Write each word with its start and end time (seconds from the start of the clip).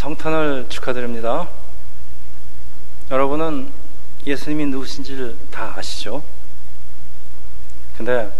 성탄을 0.00 0.64
축하드립니다. 0.70 1.46
여러분은 3.10 3.70
예수님이 4.26 4.64
누구신지를 4.64 5.36
다 5.50 5.74
아시죠? 5.76 6.22
근데 7.98 8.32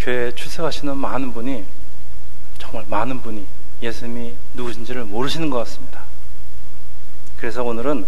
교회에 0.00 0.34
출석하시는 0.34 0.96
많은 0.96 1.34
분이 1.34 1.66
정말 2.56 2.86
많은 2.88 3.20
분이 3.20 3.46
예수님이 3.82 4.32
누구신지를 4.54 5.04
모르시는 5.04 5.50
것 5.50 5.58
같습니다. 5.58 6.00
그래서 7.36 7.62
오늘은 7.62 8.06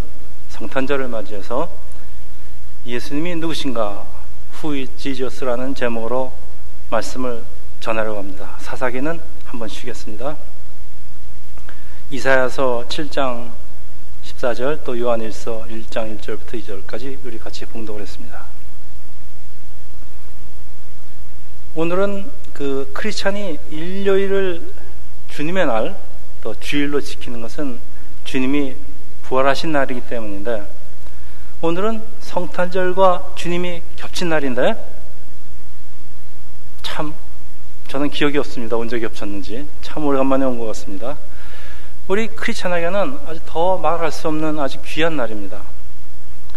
성탄절을 0.48 1.08
맞이해서 1.08 1.70
예수님이 2.86 3.36
누구신가 3.36 4.06
후이 4.52 4.88
지저스라는 4.96 5.74
제목으로 5.74 6.32
말씀을 6.88 7.44
전하려고 7.80 8.18
합니다. 8.18 8.56
사사기는 8.60 9.20
한번 9.44 9.68
쉬겠습니다. 9.68 10.38
이사야서 12.14 12.84
7장 12.88 13.50
14절 14.24 14.84
또 14.84 14.96
요한일서 14.96 15.66
1장 15.68 16.16
1절부터 16.16 16.62
2절까지 16.62 17.18
우리 17.24 17.40
같이 17.40 17.66
봉독을 17.66 18.02
했습니다. 18.02 18.44
오늘은 21.74 22.30
그 22.52 22.88
크리스찬이 22.94 23.58
일요일을 23.70 24.72
주님의 25.28 25.66
날 25.66 25.96
또 26.44 26.54
주일로 26.60 27.00
지키는 27.00 27.40
것은 27.40 27.80
주님이 28.24 28.76
부활하신 29.22 29.72
날이기 29.72 30.02
때문인데 30.02 30.70
오늘은 31.62 32.02
성탄절과 32.20 33.32
주님이 33.34 33.80
겹친 33.96 34.28
날인데 34.28 34.74
참 36.82 37.14
저는 37.88 38.10
기억이 38.10 38.36
없습니다. 38.36 38.76
언제 38.76 39.00
겹쳤는지 39.00 39.66
참 39.80 40.04
오래간만에 40.04 40.44
온 40.44 40.58
것 40.58 40.66
같습니다. 40.66 41.16
우리 42.06 42.28
크리스천에게는 42.28 43.20
아주 43.26 43.40
더 43.46 43.78
말할 43.78 44.12
수 44.12 44.28
없는 44.28 44.58
아주 44.58 44.78
귀한 44.84 45.16
날입니다. 45.16 45.62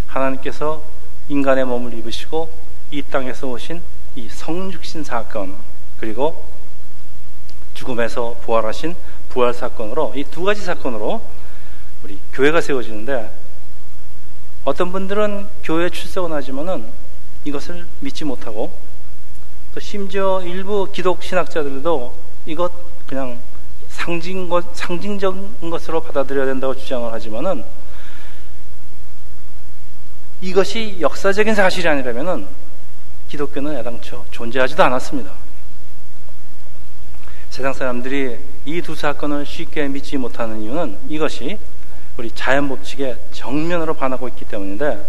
하나님께서 0.07 0.83
인간의 1.29 1.63
몸을 1.63 1.93
입으시고 1.93 2.51
이 2.91 3.01
땅에서 3.01 3.47
오신 3.47 3.81
이 4.15 4.27
성육신 4.27 5.05
사건 5.05 5.55
그리고 5.99 6.45
죽음에서 7.73 8.35
부활하신 8.41 8.95
부활 9.29 9.53
사건으로 9.53 10.13
이 10.15 10.23
두 10.25 10.43
가지 10.43 10.61
사건으로 10.61 11.21
우리 12.03 12.19
교회가 12.33 12.59
세워지는데 12.59 13.31
어떤 14.65 14.91
분들은 14.91 15.47
교회 15.63 15.89
출석은 15.89 16.33
하지만은 16.33 16.91
이것을 17.45 17.87
믿지 18.01 18.25
못하고 18.25 18.73
또 19.73 19.79
심지어 19.79 20.41
일부 20.43 20.91
기독 20.91 21.23
신학자들도 21.23 22.13
이것 22.47 22.71
그냥 23.07 23.39
상징 23.97 24.47
것, 24.47 24.75
상징적인 24.75 25.69
것으로 25.71 26.01
받아들여야 26.01 26.45
된다고 26.45 26.75
주장을 26.75 27.11
하지만은 27.11 27.63
이것이 30.39 30.97
역사적인 31.01 31.55
사실이 31.55 31.87
아니라면은 31.87 32.47
기독교는 33.27 33.75
애당초 33.77 34.23
존재하지도 34.29 34.83
않았습니다. 34.83 35.31
세상 37.49 37.73
사람들이 37.73 38.37
이 38.65 38.81
두 38.81 38.93
사건을 38.93 39.45
쉽게 39.45 39.87
믿지 39.87 40.15
못하는 40.17 40.61
이유는 40.61 40.99
이것이 41.09 41.57
우리 42.17 42.29
자연 42.31 42.69
법칙에 42.69 43.17
정면으로 43.31 43.95
반하고 43.95 44.27
있기 44.27 44.45
때문인데 44.45 45.03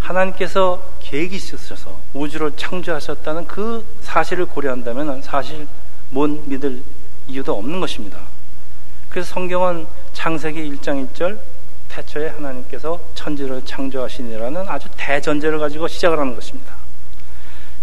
하나님께서 0.00 0.82
계획이 1.00 1.36
있으셔서 1.36 1.98
우주를 2.12 2.52
창조하셨다는 2.56 3.46
그 3.46 3.84
사실을 4.02 4.46
고려한다면 4.46 5.22
사실 5.22 5.66
못 6.10 6.28
믿을 6.46 6.82
이유도 7.30 7.56
없는 7.56 7.80
것입니다. 7.80 8.18
그래서 9.08 9.32
성경은 9.34 9.86
창세기 10.12 10.60
1장 10.72 11.08
1절 11.08 11.38
태초에 11.88 12.28
하나님께서 12.28 13.00
천지를 13.14 13.64
창조하시니라는 13.64 14.68
아주 14.68 14.88
대전제를 14.96 15.58
가지고 15.58 15.88
시작을 15.88 16.18
하는 16.18 16.34
것입니다. 16.34 16.74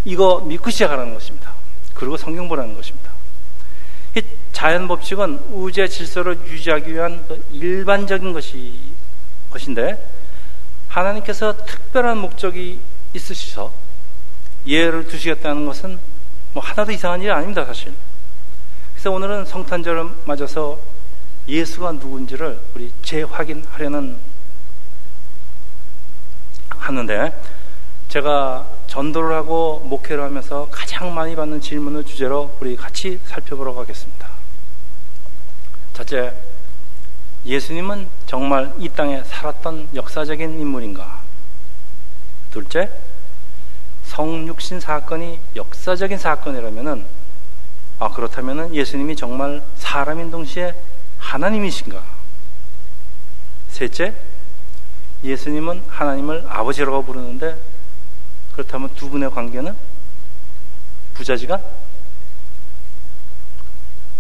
이거 0.06 0.40
믿고 0.40 0.70
시작하라는 0.70 1.14
것입니다. 1.14 1.52
그리고 1.94 2.16
성경 2.16 2.48
보라는 2.48 2.76
것입니다. 2.76 3.12
이 4.16 4.22
자연 4.54 4.88
법칙은 4.88 5.40
우주의 5.52 5.90
질서를 5.90 6.40
유지하기 6.48 6.94
위한 6.94 7.24
그 7.28 7.44
일반적인 7.52 8.32
것이 8.34 8.80
것인데 9.52 9.98
하나님께서 10.88 11.58
특별한 11.66 12.18
목적이 12.18 12.80
있으셔서 13.14 13.74
예를 14.66 15.08
두시겠다는 15.08 15.66
것은 15.66 16.00
뭐 16.54 16.64
하나도 16.64 16.92
이상한 16.92 17.22
일이 17.22 17.30
아닙니다, 17.30 17.66
사실. 17.66 17.94
그래서 18.98 19.12
오늘은 19.12 19.46
성탄절을 19.46 20.10
맞아서 20.26 20.80
예수가 21.48 21.92
누군지를 21.94 22.60
우리 22.74 22.92
재확인하려는 23.04 24.18
하는데 26.70 27.32
제가 28.10 28.68
전도를 28.88 29.36
하고 29.36 29.82
목회를 29.86 30.24
하면서 30.24 30.68
가장 30.72 31.14
많이 31.14 31.36
받는 31.36 31.62
질문을 31.62 32.06
주제로 32.06 32.58
우리 32.60 32.76
같이 32.76 33.20
살펴보도록 33.26 33.78
하겠습니다. 33.78 34.30
첫째, 35.94 36.34
예수님은 37.46 38.10
정말 38.26 38.74
이 38.80 38.90
땅에 38.90 39.24
살았던 39.24 39.90
역사적인 39.94 40.60
인물인가? 40.60 41.22
둘째, 42.50 42.90
성육신 44.06 44.80
사건이 44.80 45.40
역사적인 45.56 46.18
사건이라면은 46.18 47.27
아 48.00 48.10
그렇다면은 48.10 48.76
예수님이 48.76 49.16
정말 49.16 49.64
사람인 49.76 50.30
동시에 50.30 50.76
하나님이신가? 51.18 52.04
셋째, 53.70 54.14
예수님은 55.24 55.84
하나님을 55.88 56.46
아버지라고 56.48 57.04
부르는데 57.04 57.60
그렇다면 58.54 58.90
두 58.96 59.10
분의 59.10 59.32
관계는 59.32 59.76
부자지간? 61.16 61.62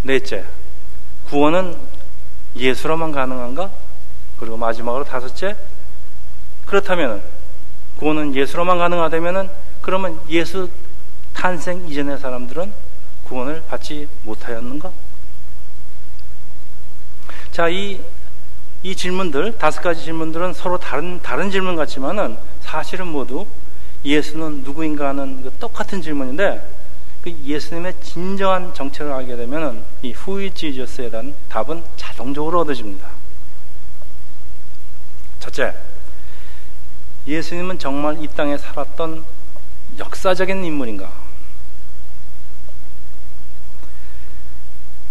넷째, 0.04 0.46
구원은 1.30 1.78
예수로만 2.56 3.12
가능한가? 3.12 3.72
그리고 4.40 4.58
마지막으로 4.58 5.04
다섯째, 5.04 5.56
그렇다면 6.66 7.22
구원은 7.98 8.36
예수로만 8.36 8.78
가능하다면 8.78 9.52
그러면 9.82 10.20
예수 10.30 10.70
탄생 11.34 11.88
이전의 11.88 12.20
사람들은 12.20 12.87
구원을 13.28 13.64
받지 13.68 14.08
못하였는가? 14.24 14.92
자, 17.52 17.68
이, 17.68 18.00
이 18.84 18.96
질문들, 18.96 19.58
다섯 19.58 19.82
가지 19.82 20.04
질문들은 20.04 20.54
서로 20.54 20.78
다른, 20.78 21.22
다른 21.22 21.52
질문 21.52 21.76
같지만은 21.76 22.38
사실은 22.62 23.08
모두 23.08 23.46
예수는 24.06 24.64
누구인가 24.64 25.10
하는 25.10 25.44
그 25.44 25.52
똑같은 25.60 26.02
질문인데 26.02 26.76
그 27.22 27.36
예수님의 27.44 27.96
진정한 28.02 28.74
정체를 28.74 29.12
알게 29.12 29.36
되면 29.36 29.84
이 30.02 30.12
후이 30.14 30.54
지저스에 30.54 31.09
대한 31.09 31.34
답은 31.50 31.84
자동적으로 31.98 32.62
얻어집니다. 32.62 33.09
첫째, 35.40 35.74
예수님은 37.28 37.80
정말 37.80 38.24
이 38.24 38.28
땅에 38.28 38.58
살았던 38.58 39.26
역사적인 39.98 40.64
인물인가? 40.64 41.27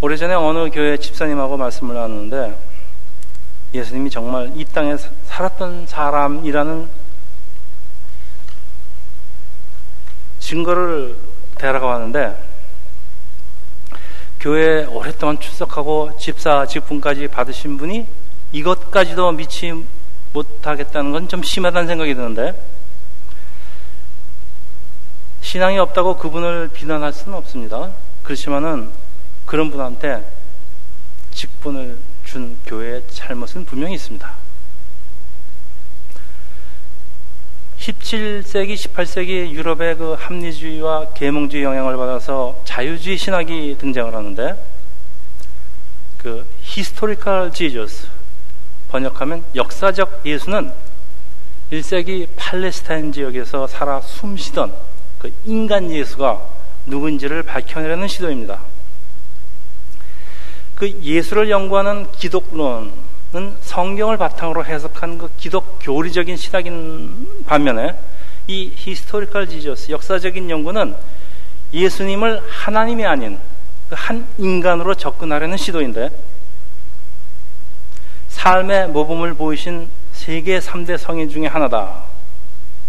오래전에 0.00 0.34
어느 0.34 0.70
교회 0.70 0.98
집사님하고 0.98 1.56
말씀을 1.56 1.94
나눴는데 1.94 2.58
예수님이 3.72 4.10
정말 4.10 4.52
이 4.54 4.64
땅에 4.64 4.96
살았던 5.24 5.86
사람이라는 5.86 6.88
증거를 10.38 11.16
대라고 11.56 11.88
하는데 11.88 12.36
교회에 14.38 14.84
오랫동안 14.84 15.40
출석하고 15.40 16.18
집사 16.18 16.66
직분까지 16.66 17.28
받으신 17.28 17.78
분이 17.78 18.06
이것까지도 18.52 19.32
믿지 19.32 19.72
못하겠다는 20.32 21.12
건 21.12 21.28
좀 21.28 21.42
심하다는 21.42 21.88
생각이 21.88 22.14
드는데 22.14 22.54
신앙이 25.40 25.78
없다고 25.78 26.18
그분을 26.18 26.68
비난할 26.72 27.12
수는 27.12 27.38
없습니다. 27.38 27.92
그렇지만은 28.22 28.90
그런 29.46 29.70
분한테 29.70 30.28
직분을 31.30 31.98
준 32.24 32.58
교회의 32.66 33.04
잘못은 33.08 33.64
분명히 33.64 33.94
있습니다. 33.94 34.34
17세기, 37.78 38.74
18세기 38.74 39.52
유럽의 39.52 39.96
그 39.96 40.14
합리주의와 40.18 41.12
계몽주의 41.14 41.62
영향을 41.62 41.96
받아서 41.96 42.60
자유주의 42.64 43.16
신학이 43.16 43.76
등장을 43.78 44.12
하는데 44.12 44.56
그 46.18 46.44
historical 46.64 47.52
Jesus 47.52 48.08
번역하면 48.88 49.44
역사적 49.54 50.22
예수는 50.24 50.72
1세기 51.70 52.28
팔레스타인 52.34 53.12
지역에서 53.12 53.66
살아 53.68 54.00
숨쉬던 54.00 54.74
그 55.18 55.32
인간 55.44 55.90
예수가 55.92 56.40
누군지를 56.86 57.42
밝혀내려는 57.44 58.08
시도입니다. 58.08 58.60
그 60.76 60.90
예수를 61.02 61.50
연구하는 61.50 62.06
기독론은 62.12 62.92
성경을 63.62 64.18
바탕으로 64.18 64.64
해석한 64.64 65.18
그 65.18 65.30
기독 65.38 65.78
교리적인 65.80 66.36
시각인 66.36 67.44
반면에 67.46 67.98
이 68.46 68.72
historical 68.76 69.48
Jesus 69.48 69.90
역사적인 69.90 70.48
연구는 70.50 70.94
예수님을 71.72 72.42
하나님이 72.48 73.04
아닌 73.06 73.38
그 73.88 74.07
한 74.07 74.26
인간으로 74.38 74.94
접근하려는 74.94 75.56
시도인데 75.56 76.10
삶의 78.28 78.88
모범을 78.88 79.34
보이신 79.34 79.88
세계 80.12 80.58
3대 80.58 80.98
성인 80.98 81.28
중의 81.28 81.48
하나다. 81.48 82.04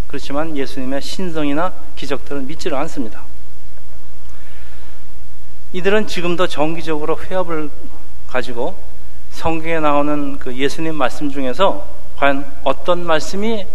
그렇지만 0.07 0.55
예수님의 0.57 1.01
신성이나 1.01 1.73
기적들은 1.95 2.47
믿지를 2.47 2.77
않습니다. 2.77 3.26
이들은 5.73 6.07
지금도 6.07 6.47
정기적으로 6.47 7.17
회합을 7.19 7.69
가지고 8.27 8.75
성경에 9.31 9.79
나오는 9.79 10.39
그 10.39 10.55
예수님 10.55 10.95
말씀 10.95 11.29
중에서 11.29 11.85
과연 12.17 12.49
어떤 12.63 13.05
말씀이 13.05 13.65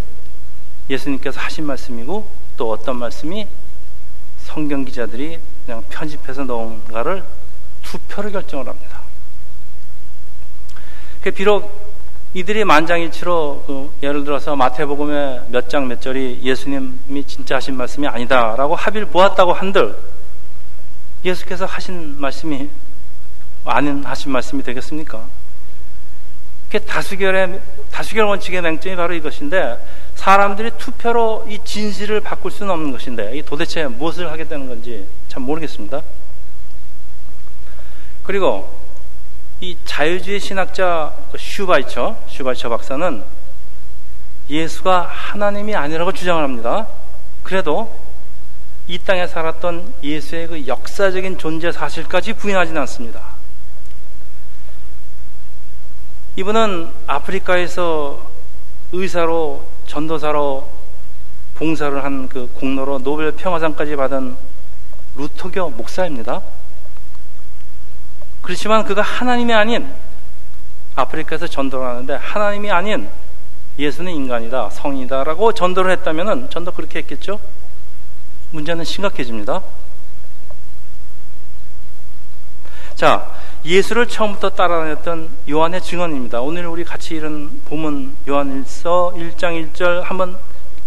예수님께서 0.90 1.40
하신 1.40 1.64
말씀이고 1.66 2.26
또 2.56 2.70
어떤 2.70 2.96
말씀이 2.96 3.46
성경 4.38 4.84
기자들이 4.84 5.38
그냥 5.64 5.82
편집해서 5.88 6.44
넣은가를 6.44 7.22
투표를 7.82 8.32
결정을 8.32 8.66
합니다. 8.68 9.00
그 11.22 11.30
비록 11.30 11.92
이들이 12.34 12.64
만장일치로 12.64 13.64
그 13.66 13.92
예를 14.02 14.24
들어서 14.24 14.56
마태복음의 14.56 15.42
몇 15.50 15.68
장 15.68 15.86
몇 15.86 16.00
절이 16.00 16.40
예수님이 16.42 17.24
진짜 17.26 17.56
하신 17.56 17.76
말씀이 17.76 18.06
아니다라고 18.08 18.74
합의를 18.74 19.08
보았다고 19.08 19.52
한들 19.52 19.96
예수께서 21.24 21.64
하신 21.66 22.20
말씀이 22.20 22.68
아닌 23.64 24.04
하신 24.04 24.32
말씀이 24.32 24.62
되겠습니까? 24.62 25.26
그 26.70 26.80
다수결의 26.84 27.60
다수결 27.90 28.24
원칙의 28.24 28.62
맹점이 28.62 28.96
바로 28.96 29.14
이것인데 29.14 29.78
사람들이 30.14 30.70
투표로 30.78 31.46
이 31.48 31.58
진실을 31.64 32.20
바꿀 32.20 32.50
수는 32.50 32.72
없는 32.72 32.92
것인데 32.92 33.36
이 33.36 33.42
도대체 33.42 33.86
무엇을 33.86 34.30
하게 34.30 34.44
되는 34.44 34.66
건지 34.66 35.06
참 35.28 35.42
모르겠습니다. 35.42 36.02
그리고 38.24 38.80
이 39.60 39.76
자유주의 39.84 40.40
신학자 40.40 41.14
그 41.30 41.38
슈바이처 41.38 42.16
슈바이처 42.28 42.68
박사는 42.68 43.22
예수가 44.48 45.02
하나님이 45.12 45.74
아니라고 45.74 46.12
주장을 46.12 46.42
합니다. 46.42 46.88
그래도 47.42 47.94
이 48.88 48.98
땅에 48.98 49.26
살았던 49.26 49.94
예수의 50.02 50.46
그 50.48 50.66
역사적인 50.66 51.38
존재 51.38 51.70
사실까지 51.70 52.32
부인하지는 52.34 52.80
않습니다. 52.82 53.20
이분은 56.36 56.90
아프리카에서 57.06 58.30
의사로 58.92 59.66
전도사로 59.86 60.70
봉사를 61.54 62.02
한 62.02 62.28
그 62.28 62.50
공로로 62.54 62.98
노벨 62.98 63.32
평화상까지 63.32 63.96
받은 63.96 64.36
루터교 65.16 65.70
목사입니다. 65.70 66.40
그렇지만 68.40 68.84
그가 68.84 69.02
하나님이 69.02 69.52
아닌 69.52 69.92
아프리카에서 70.96 71.46
전도를 71.46 71.86
하는데 71.86 72.14
하나님이 72.14 72.70
아닌 72.70 73.08
예수는 73.78 74.12
인간이다, 74.12 74.70
성이다라고 74.70 75.52
전도를 75.52 75.90
했다면 75.92 76.50
전도 76.50 76.72
그렇게 76.72 77.00
했겠죠? 77.00 77.38
문제는 78.52 78.84
심각해집니다. 78.84 79.62
자, 82.94 83.32
예수를 83.64 84.06
처음부터 84.06 84.50
따라다녔던 84.50 85.28
요한의 85.50 85.82
증언입니다. 85.82 86.40
오늘 86.40 86.66
우리 86.66 86.84
같이 86.84 87.16
읽은 87.16 87.62
본문 87.64 88.16
요한 88.28 88.64
1서 88.64 89.14
1장 89.14 89.72
1절 89.72 90.02
한번 90.02 90.38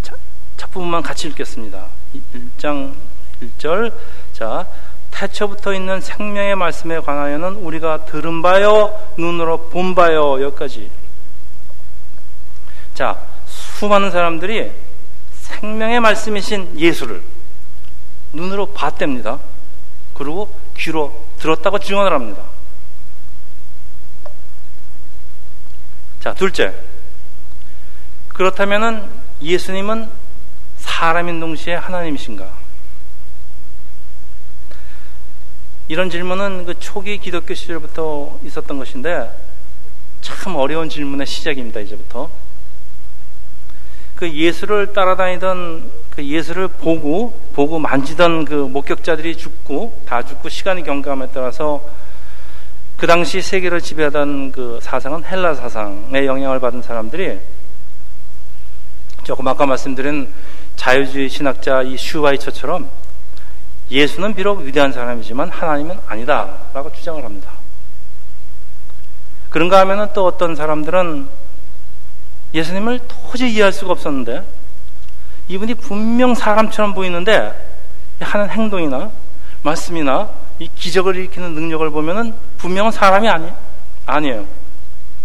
첫 0.01 0.71
부분만 0.71 1.01
같이 1.01 1.27
읽겠습니다. 1.27 1.85
1장 2.33 2.93
1절. 3.41 3.93
자, 4.33 4.67
태초부터 5.11 5.73
있는 5.73 6.01
생명의 6.01 6.55
말씀에 6.55 6.99
관하여는 6.99 7.55
우리가 7.55 8.05
들은 8.05 8.41
바요, 8.41 8.97
눈으로 9.17 9.69
본 9.69 9.95
바요, 9.95 10.41
여기까지. 10.41 10.89
자, 12.93 13.19
수많은 13.45 14.11
사람들이 14.11 14.71
생명의 15.33 15.99
말씀이신 15.99 16.79
예수를 16.79 17.21
눈으로 18.35 18.67
봤답니다. 18.67 19.39
그리고 20.13 20.53
귀로 20.77 21.25
들었다고 21.39 21.79
증언을 21.79 22.13
합니다. 22.13 22.43
자, 26.21 26.33
둘째. 26.33 26.73
그렇다면 28.29 29.09
예수님은 29.41 30.09
사람인 30.77 31.39
동시에 31.39 31.75
하나님이신가? 31.75 32.65
이런 35.87 36.09
질문은 36.09 36.65
그 36.65 36.79
초기 36.79 37.19
기독교 37.19 37.53
시절부터 37.53 38.39
있었던 38.43 38.77
것인데 38.77 39.29
참 40.21 40.55
어려운 40.55 40.89
질문의 40.89 41.27
시작입니다, 41.27 41.79
이제부터. 41.81 42.29
그 44.15 44.31
예수를 44.31 44.93
따라다니던 44.93 45.91
그 46.09 46.23
예수를 46.25 46.69
보고, 46.69 47.37
보고 47.53 47.79
만지던 47.79 48.45
그 48.45 48.53
목격자들이 48.53 49.35
죽고, 49.37 50.01
다 50.05 50.23
죽고 50.23 50.49
시간이 50.49 50.83
경감에 50.83 51.27
따라서 51.33 51.83
그 52.97 53.07
당시 53.07 53.41
세계를 53.41 53.81
지배하던 53.81 54.53
그 54.53 54.79
사상은 54.81 55.23
헬라 55.25 55.55
사상의 55.55 56.25
영향을 56.25 56.61
받은 56.61 56.81
사람들이 56.81 57.39
조금 59.23 59.47
아까 59.47 59.65
말씀드린 59.65 60.31
자유주의 60.77 61.27
신학자 61.27 61.81
이 61.81 61.97
슈바이처처럼 61.97 62.89
예수는 63.91 64.33
비록 64.33 64.61
위대한 64.61 64.93
사람이지만 64.93 65.49
하나님은 65.49 65.99
아니다라고 66.07 66.91
주장을 66.93 67.23
합니다. 67.23 67.51
그런가 69.49 69.79
하면은 69.81 70.07
또 70.13 70.25
어떤 70.25 70.55
사람들은 70.55 71.27
예수님을 72.55 73.01
도저히 73.07 73.53
이해할 73.53 73.73
수가 73.73 73.91
없었는데 73.91 74.43
이분이 75.49 75.75
분명 75.75 76.33
사람처럼 76.33 76.93
보이는데 76.93 77.53
하는 78.19 78.49
행동이나 78.49 79.11
말씀이나 79.61 80.29
이 80.59 80.69
기적을 80.73 81.17
일으키는 81.17 81.53
능력을 81.53 81.87
보면은 81.89 82.33
분명한 82.57 82.93
사람이 82.93 83.27
아니, 83.27 83.51
아니에요. 84.05 84.45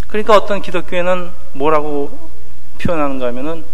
그러니까 0.09 0.37
어떤 0.37 0.61
기독교에는 0.61 1.31
뭐라고 1.53 2.31
표현하는가 2.79 3.29
하면은 3.29 3.65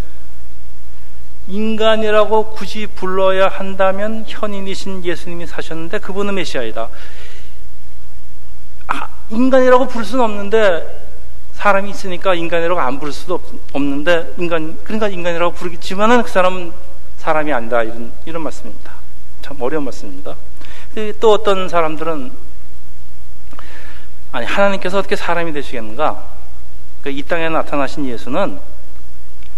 인간이라고 1.48 2.50
굳이 2.50 2.86
불러야 2.86 3.48
한다면 3.48 4.24
현인이신 4.26 5.04
예수님이 5.04 5.46
사셨는데 5.46 6.00
그분은 6.00 6.34
메시아이다. 6.34 6.88
아, 8.88 9.08
인간이라고 9.30 9.88
부를 9.88 10.04
수는 10.04 10.24
없는데 10.24 11.05
사람이 11.66 11.90
있으니까 11.90 12.34
인간이라고 12.34 12.78
안 12.80 13.00
부를 13.00 13.12
수도 13.12 13.34
없, 13.34 13.82
는데 13.82 14.32
인간 14.38 14.78
그러니까 14.84 15.08
인간이라고 15.08 15.52
부르겠지만은 15.52 16.22
그 16.22 16.30
사람은 16.30 16.72
사람이 17.18 17.52
아니다 17.52 17.82
이런 17.82 18.12
이런 18.24 18.42
말씀입니다. 18.42 18.92
참 19.42 19.60
어려운 19.60 19.82
말씀입니다. 19.82 20.36
또 21.18 21.32
어떤 21.32 21.68
사람들은 21.68 22.30
아니 24.30 24.46
하나님께서 24.46 24.98
어떻게 24.98 25.16
사람이 25.16 25.52
되시겠는가? 25.54 26.22
그이 27.02 27.22
땅에 27.22 27.48
나타나신 27.48 28.06
예수는 28.06 28.60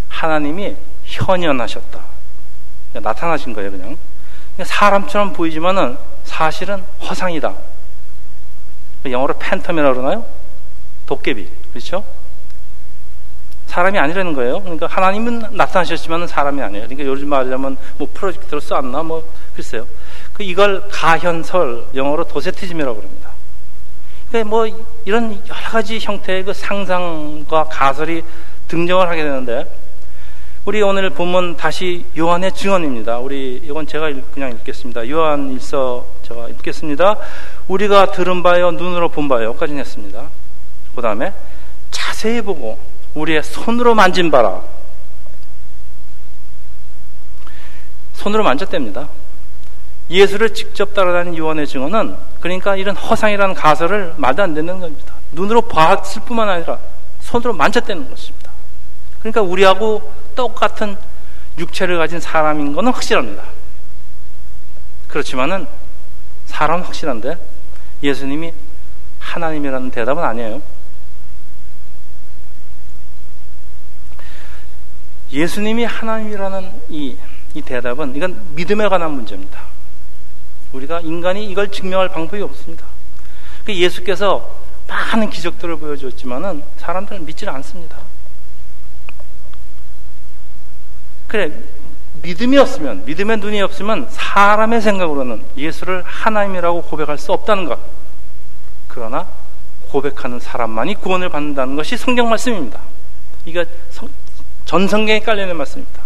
하나님이 0.09 0.77
현현하셨다. 1.05 2.01
나타나신 2.95 3.53
거예요, 3.53 3.71
그냥. 3.71 3.99
사람처럼 4.63 5.35
보이지만은 5.35 5.99
사실은 6.25 6.83
허상이다. 7.03 7.55
영어로 9.05 9.35
팬텀이라고 9.35 9.95
그러나요? 9.95 10.38
도깨비. 11.09 11.49
그렇죠? 11.71 12.05
사람이 13.67 13.99
아니라는 13.99 14.35
거예요. 14.35 14.61
그러니까 14.61 14.87
하나님은 14.87 15.49
나타나셨지만 15.53 16.27
사람이 16.27 16.61
아니에요. 16.63 16.87
그러니까 16.87 17.09
요즘 17.09 17.29
말하자면 17.29 17.77
뭐 17.97 18.09
프로젝트로 18.13 18.61
써왔나 18.61 19.03
뭐 19.03 19.27
글쎄요. 19.55 19.87
그 20.33 20.43
이걸 20.43 20.87
가현설 20.89 21.87
영어로 21.95 22.25
도세티즘이라고 22.25 22.97
그럽니다. 22.97 23.31
그러니까 24.29 24.51
뭐 24.51 24.67
이런 25.05 25.33
여러 25.33 25.61
가지 25.71 25.99
형태의 25.99 26.45
그 26.45 26.53
상상과 26.53 27.65
가설이 27.65 28.23
등장을 28.69 29.09
하게 29.09 29.23
되는데 29.23 29.67
우리 30.65 30.83
오늘 30.83 31.09
본문 31.09 31.57
다시 31.57 32.05
요한의 32.17 32.53
증언입니다. 32.53 33.19
우리 33.19 33.61
이건 33.65 33.87
제가 33.87 34.11
그냥 34.35 34.53
읽겠습니다. 34.53 35.09
요한 35.09 35.53
일서 35.53 36.07
제가 36.23 36.49
읽겠습니다. 36.49 37.17
우리가 37.69 38.13
들은 38.13 38.43
바요 38.43 38.73
눈으로 38.73 39.09
본 39.09 39.29
바요까지 39.29 39.75
했습니다. 39.75 40.29
그 40.95 41.03
다음에 41.03 41.33
자세히 41.91 42.41
보고 42.41 42.79
우리의 43.15 43.43
손으로 43.43 43.95
만진 43.95 44.31
바라. 44.31 44.63
손으로 48.15 48.43
만졌답니다. 48.43 49.09
예수를 50.11 50.55
직접 50.55 50.95
따라다닌 50.95 51.37
요한의 51.37 51.67
증언은 51.67 52.17
그러니까 52.41 52.77
이런 52.77 52.97
허상이라는 52.97 53.55
가설을 53.55 54.15
말도 54.17 54.43
안 54.43 54.55
되는 54.55 54.81
겁니다. 54.81 55.15
눈으로 55.33 55.63
봤을 55.63 56.23
뿐만 56.23 56.49
아니라 56.49 56.79
손으로 57.21 57.53
만졌다는 57.53 58.09
것입니다. 58.09 58.51
그러니까 59.21 59.43
우리하고 59.43 60.13
똑같은 60.35 60.97
육체를 61.59 61.99
가진 61.99 62.21
사람인 62.21 62.75
것은 62.75 62.93
확실합니다. 62.93 63.45
그렇지만은 65.09 65.67
사람은 66.47 66.85
확실한데 66.85 67.37
예수님이 68.03 68.53
하나님이라는 69.19 69.91
대답은 69.91 70.23
아니에요. 70.23 70.63
예수님이 75.33 75.85
하나님이라는 75.85 76.83
이, 76.89 77.17
이 77.55 77.63
대답은 77.63 78.17
이건 78.17 78.55
믿음에 78.55 78.89
관한 78.89 79.13
문제입니다. 79.13 79.61
우리가 80.73 81.01
인간이 81.01 81.47
이걸 81.51 81.71
증명할 81.71 82.09
방법이 82.09 82.43
없습니다. 82.43 82.87
그 83.65 83.75
예수께서 83.75 84.51
많은 84.87 85.31
기적들을 85.31 85.77
보여줬지만은 85.79 86.63
사람들은 86.79 87.25
믿지를 87.27 87.53
않습니다. 87.55 87.99
그래 91.27 91.53
믿음이 92.23 92.57
없으면 92.59 93.05
믿음의 93.05 93.37
눈이 93.39 93.61
없으면 93.61 94.09
사람의 94.11 94.81
생각으로는 94.81 95.45
예수를 95.57 96.03
하나님이라고 96.03 96.83
고백할 96.83 97.19
수 97.19 97.33
없다는 97.33 97.67
것. 97.67 97.79
그러나 98.89 99.29
고백하는 99.91 100.41
사람만이 100.41 100.97
구원을 100.97 101.29
받는다는 101.29 101.77
것이 101.77 101.97
성경 101.97 102.29
말씀입니다. 102.29 102.81
이거 103.45 103.65
전 104.69 104.87
성경에 104.87 105.21
깔려있는 105.21 105.57
말씀입니다. 105.57 106.03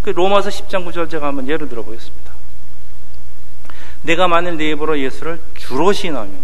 그 0.00 0.08
로마서 0.08 0.48
10장 0.48 0.86
9절 0.86 1.10
제가 1.10 1.26
한번 1.26 1.46
예를 1.46 1.68
들어보겠습니다. 1.68 2.32
내가 4.00 4.26
만일 4.28 4.56
내 4.56 4.70
입으로 4.70 4.98
예수를 4.98 5.38
주로 5.54 5.92
시인하면 5.92 6.34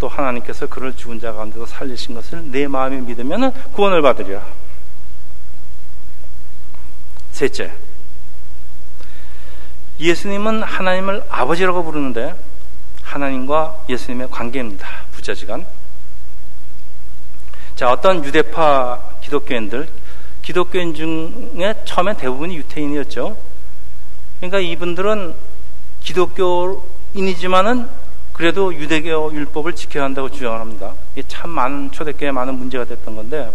또 0.00 0.08
하나님께서 0.08 0.66
그를 0.66 0.96
죽은 0.96 1.20
자 1.20 1.32
가운데서 1.32 1.64
살리신 1.66 2.16
것을 2.16 2.50
내 2.50 2.66
마음에 2.66 3.00
믿으면 3.02 3.52
구원을 3.70 4.02
받으리라. 4.02 4.44
셋째, 7.30 7.72
예수님은 10.00 10.64
하나님을 10.64 11.22
아버지라고 11.28 11.84
부르는데 11.84 12.34
하나님과 13.04 13.84
예수님의 13.88 14.28
관계입니다. 14.32 14.88
부자지간. 15.12 15.64
자, 17.76 17.92
어떤 17.92 18.24
유대파 18.24 19.00
기독교인들, 19.20 19.99
기독교인 20.50 20.94
중에 20.94 21.76
처음엔 21.84 22.16
대부분이 22.16 22.56
유태인이었죠. 22.56 23.36
그러니까 24.40 24.58
이분들은 24.58 25.32
기독교인이지만은 26.02 27.86
그래도 28.32 28.74
유대교 28.74 29.32
율법을 29.32 29.76
지켜야 29.76 30.02
한다고 30.02 30.28
주장을 30.28 30.58
합니다. 30.58 30.94
이게 31.12 31.22
참 31.28 31.50
많은 31.50 31.92
초대교회에 31.92 32.32
많은 32.32 32.54
문제가 32.54 32.84
됐던 32.84 33.14
건데, 33.14 33.52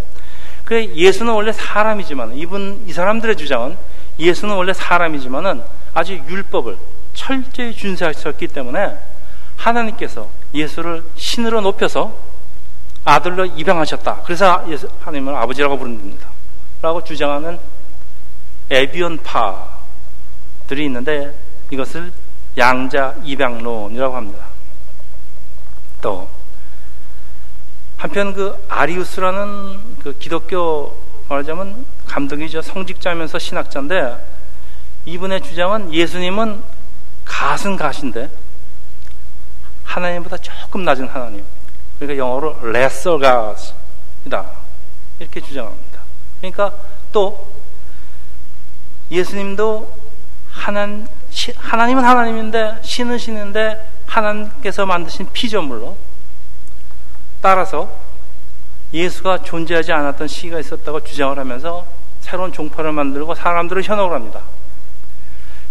그래 0.64 0.88
예수는 0.96 1.34
원래 1.34 1.52
사람이지만 1.52 2.38
이분 2.38 2.82
이 2.88 2.94
사람들의 2.94 3.36
주장은 3.36 3.76
예수는 4.18 4.56
원래 4.56 4.72
사람이지만은 4.72 5.64
아주 5.94 6.14
율법을 6.14 6.78
철저히 7.14 7.76
준수하셨기 7.76 8.48
때문에 8.48 8.98
하나님께서 9.58 10.30
예수를 10.54 11.04
신으로 11.18 11.60
높여서 11.60 12.16
아들로 13.04 13.46
입양하셨다. 13.46 14.22
그래서 14.24 14.66
하나님을 15.02 15.36
아버지라고 15.36 15.78
부릅니다. 15.78 16.35
라고 16.82 17.04
주장하는 17.04 17.60
에비온파들이 18.70 19.66
있는데 20.86 21.34
이것을 21.72 22.12
양자 22.58 23.16
입양론이라고 23.24 24.16
합니다. 24.16 24.46
또 26.02 26.30
한편 27.98 28.34
그 28.34 28.64
아리우스라는 28.70 29.98
그 30.04 30.18
기독교 30.18 30.96
말하자면 31.28 31.86
감독이죠. 32.06 32.62
성직자면서 32.62 33.40
신학자인데 33.40 34.36
이분의 35.06 35.42
주장은 35.42 35.94
예수님은 35.94 36.62
가은 37.26 37.76
가신데 37.76 38.30
하나님보다 39.84 40.38
조금 40.38 40.84
낮은 40.84 41.08
하나님. 41.08 41.44
그러니까 41.98 42.24
영어로 42.24 42.58
lesser 42.64 43.20
God이다. 43.20 44.46
이렇게 45.20 45.40
주장합니다. 45.42 45.95
그러니까 46.40 46.74
또 47.12 47.48
예수님도 49.12 49.92
하나님, 50.50 51.06
하나님은 51.58 52.04
하나님인데 52.04 52.80
신은 52.82 53.18
신인데 53.18 53.90
하나님께서 54.06 54.86
만드신 54.86 55.30
피조물로 55.34 55.98
따라서 57.42 57.92
예수가 58.94 59.44
존재하지 59.44 59.92
않았던 59.92 60.28
시기가 60.28 60.60
있었다고 60.60 61.04
주장을 61.04 61.38
하면서 61.38 61.86
새로운 62.22 62.52
종파를 62.54 62.92
만들고 62.92 63.36
사람들을 63.36 63.84
현혹을 63.84 64.16
합니다. 64.16 64.42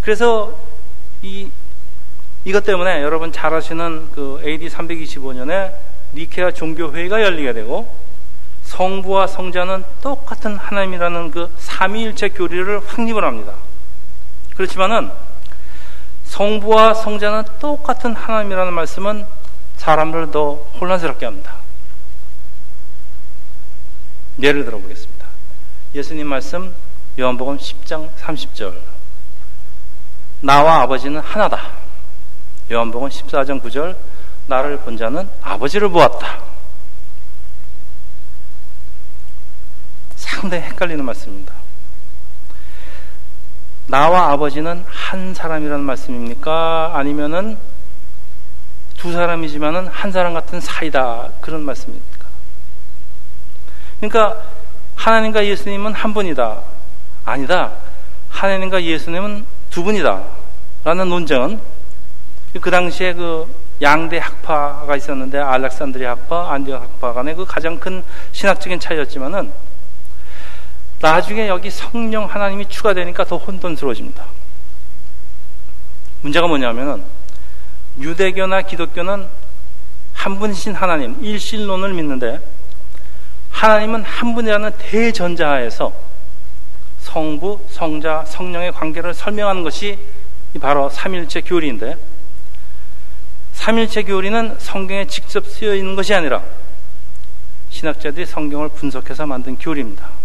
그래서 0.02 0.54
이 1.22 1.50
이것 2.44 2.62
때문에 2.62 3.02
여러분 3.02 3.32
잘 3.32 3.54
아시는 3.54 4.10
그 4.12 4.40
AD 4.44 4.68
325년에 4.68 5.72
니케아 6.12 6.50
종교회의가 6.50 7.22
열리게 7.22 7.54
되고 7.54 7.90
성부와 8.74 9.28
성자는 9.28 9.84
똑같은 10.02 10.56
하나님이라는 10.56 11.30
그 11.30 11.54
삼위일체 11.58 12.30
교리를 12.30 12.80
확립을 12.84 13.24
합니다. 13.24 13.54
그렇지만은 14.56 15.12
성부와 16.24 16.94
성자는 16.94 17.44
똑같은 17.60 18.16
하나님이라는 18.16 18.72
말씀은 18.72 19.26
사람들을 19.76 20.32
더 20.32 20.54
혼란스럽게 20.80 21.24
합니다. 21.24 21.54
예를 24.42 24.64
들어 24.64 24.78
보겠습니다. 24.78 25.24
예수님 25.94 26.26
말씀 26.26 26.74
요한복음 27.16 27.58
10장 27.58 28.10
30절 28.16 28.74
나와 30.40 30.82
아버지는 30.82 31.20
하나다. 31.20 31.70
요한복음 32.72 33.08
14장 33.08 33.62
9절 33.62 33.96
나를 34.48 34.78
본 34.78 34.96
자는 34.96 35.28
아버지를 35.42 35.88
보았다. 35.90 36.53
상당히 40.44 40.64
헷갈리는 40.64 41.02
말씀입니다. 41.02 41.54
나와 43.86 44.30
아버지는 44.32 44.84
한 44.86 45.32
사람이라는 45.32 45.82
말씀입니까? 45.82 46.92
아니면은 46.94 47.56
두 48.98 49.10
사람이지만은 49.10 49.86
한 49.86 50.12
사람 50.12 50.34
같은 50.34 50.60
사이다. 50.60 51.30
그런 51.40 51.62
말씀입니까? 51.62 52.26
그러니까 54.00 54.42
하나님과 54.96 55.46
예수님은 55.46 55.94
한 55.94 56.12
분이다. 56.12 56.60
아니다. 57.24 57.72
하나님과 58.28 58.82
예수님은 58.82 59.46
두 59.70 59.82
분이다. 59.82 60.24
라는 60.84 61.08
논쟁은 61.08 61.58
그 62.60 62.70
당시에 62.70 63.14
그 63.14 63.50
양대 63.80 64.18
학파가 64.18 64.94
있었는데 64.94 65.38
알렉산드리 65.38 66.04
학파, 66.04 66.52
안디옥 66.52 66.82
학파 66.82 67.14
간의 67.14 67.34
그 67.34 67.46
가장 67.46 67.80
큰 67.80 68.04
신학적인 68.32 68.78
차이였지만은 68.78 69.73
나중에 71.00 71.48
여기 71.48 71.70
성령 71.70 72.24
하나님이 72.24 72.68
추가되니까 72.68 73.24
더 73.24 73.36
혼돈스러워집니다. 73.36 74.26
문제가 76.22 76.46
뭐냐면은 76.46 77.04
유대교나 77.98 78.62
기독교는 78.62 79.28
한 80.14 80.38
분이신 80.38 80.74
하나님, 80.74 81.22
일신론을 81.22 81.92
믿는데 81.92 82.40
하나님은 83.50 84.02
한 84.02 84.34
분이라는 84.34 84.70
대전자하에서 84.78 85.92
성부, 87.00 87.66
성자, 87.70 88.24
성령의 88.26 88.72
관계를 88.72 89.12
설명하는 89.14 89.62
것이 89.62 89.98
바로 90.60 90.88
삼일체 90.88 91.42
교리인데 91.42 91.96
삼일체 93.52 94.02
교리는 94.04 94.56
성경에 94.58 95.06
직접 95.06 95.46
쓰여 95.46 95.74
있는 95.74 95.94
것이 95.94 96.14
아니라 96.14 96.42
신학자들이 97.70 98.26
성경을 98.26 98.70
분석해서 98.70 99.26
만든 99.26 99.56
교리입니다. 99.56 100.23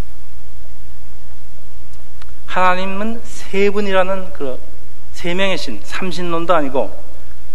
하나님은 2.49 3.21
세 3.23 3.69
분이라는 3.69 4.33
그 4.33 4.69
세 5.19 5.33
명의 5.33 5.57
신, 5.57 5.81
삼신론도 5.83 6.55
아니고 6.55 6.97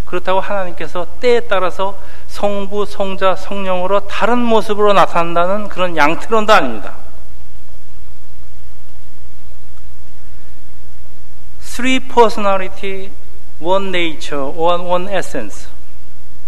그렇다고 0.04 0.38
하나님께서 0.38 1.06
때에 1.18 1.40
따라서 1.40 1.98
성부, 2.28 2.84
성자, 2.84 3.36
성령으로 3.36 4.06
다른 4.06 4.38
모습으로 4.38 4.92
나타난다는 4.92 5.70
그런 5.70 5.96
양태론도 5.96 6.52
아닙니다. 6.52 6.94
three 11.62 12.00
personality, 12.00 13.10
one 13.60 13.88
nature, 13.88 14.44
one, 14.54 14.84
one 14.84 15.16
essence. 15.16 15.68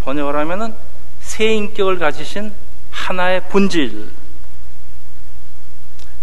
번역을 0.04 0.36
하면은 0.36 0.74
세 1.20 1.46
인격을 1.46 1.98
가지신 1.98 2.52
하나의 2.90 3.40
본질. 3.48 4.10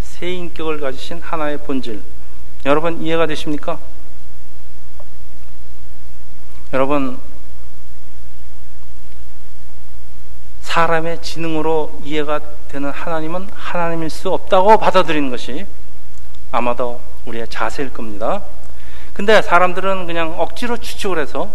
세 0.03 0.30
인격을 0.30 0.80
가지신 0.80 1.20
하나의 1.20 1.58
본질. 1.58 2.12
여러분 2.65 3.01
이해가 3.01 3.27
되십니까? 3.27 3.79
여러분 6.72 7.20
사람의 10.62 11.22
지능으로 11.22 12.01
이해가 12.03 12.39
되는 12.70 12.89
하나님은 12.89 13.50
하나님일 13.53 14.10
수 14.10 14.32
없다고 14.32 14.77
받아들이는 14.77 15.29
것이 15.29 15.65
아마도 16.51 17.00
우리의 17.25 17.48
자세일 17.50 17.93
겁니다. 17.93 18.41
근데 19.13 19.41
사람들은 19.41 20.08
그냥 20.08 20.39
억지로 20.39 20.77
추측을 20.77 21.20
해서 21.20 21.51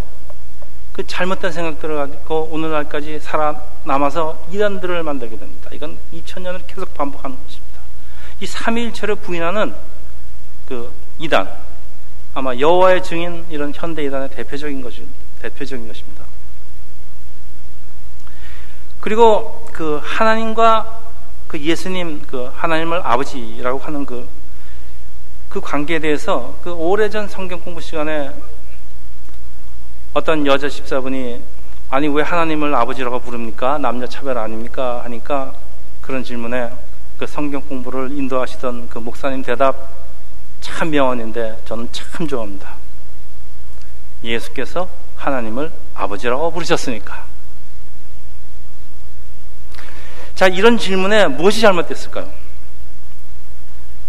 그 0.92 1.06
잘못된 1.06 1.52
생각들을 1.52 1.96
가지고 1.96 2.48
오늘날까지 2.52 3.20
살아남아서 3.20 4.44
이단들을 4.50 5.02
만들게 5.02 5.38
됩니다. 5.38 5.70
이건 5.72 5.98
2000년을 6.12 6.66
계속 6.66 6.94
반복하는 6.94 7.36
것입니다. 7.44 7.80
이 8.40 8.46
삼위일체를 8.46 9.16
부인하는 9.16 9.74
그 10.66 10.92
이단, 11.18 11.48
아마 12.34 12.56
여호와의 12.56 13.02
증인 13.02 13.44
이런 13.50 13.72
현대 13.74 14.04
이단의 14.04 14.30
대표적인 14.30 14.80
것이 14.82 15.06
대표적인 15.40 15.88
것입니다. 15.88 16.24
그리고 19.00 19.66
그 19.72 20.00
하나님과 20.02 21.00
그 21.46 21.58
예수님 21.58 22.22
그 22.26 22.50
하나님을 22.54 23.00
아버지라고 23.04 23.78
하는 23.78 24.04
그, 24.04 24.28
그 25.48 25.60
관계에 25.60 25.98
대해서 25.98 26.56
그 26.62 26.72
오래전 26.72 27.28
성경 27.28 27.60
공부 27.60 27.80
시간에 27.80 28.30
어떤 30.12 30.46
여자 30.46 30.68
집사분이 30.68 31.42
아니 31.90 32.08
왜 32.08 32.22
하나님을 32.22 32.74
아버지라고 32.74 33.20
부릅니까? 33.20 33.78
남녀 33.78 34.06
차별 34.06 34.36
아닙니까? 34.36 35.02
하니까 35.04 35.54
그런 36.02 36.22
질문에 36.22 36.70
그 37.18 37.26
성경 37.26 37.62
공부를 37.62 38.12
인도하시던 38.12 38.90
그 38.90 38.98
목사님 38.98 39.42
대답 39.42 39.88
참 40.60 40.90
명언인데 40.90 41.62
저는 41.64 41.88
참 41.92 42.26
좋아합니다. 42.26 42.74
예수께서 44.22 44.88
하나님을 45.16 45.72
아버지라고 45.94 46.50
부르셨으니까. 46.52 47.24
자, 50.34 50.46
이런 50.46 50.78
질문에 50.78 51.26
무엇이 51.26 51.60
잘못됐을까요? 51.60 52.28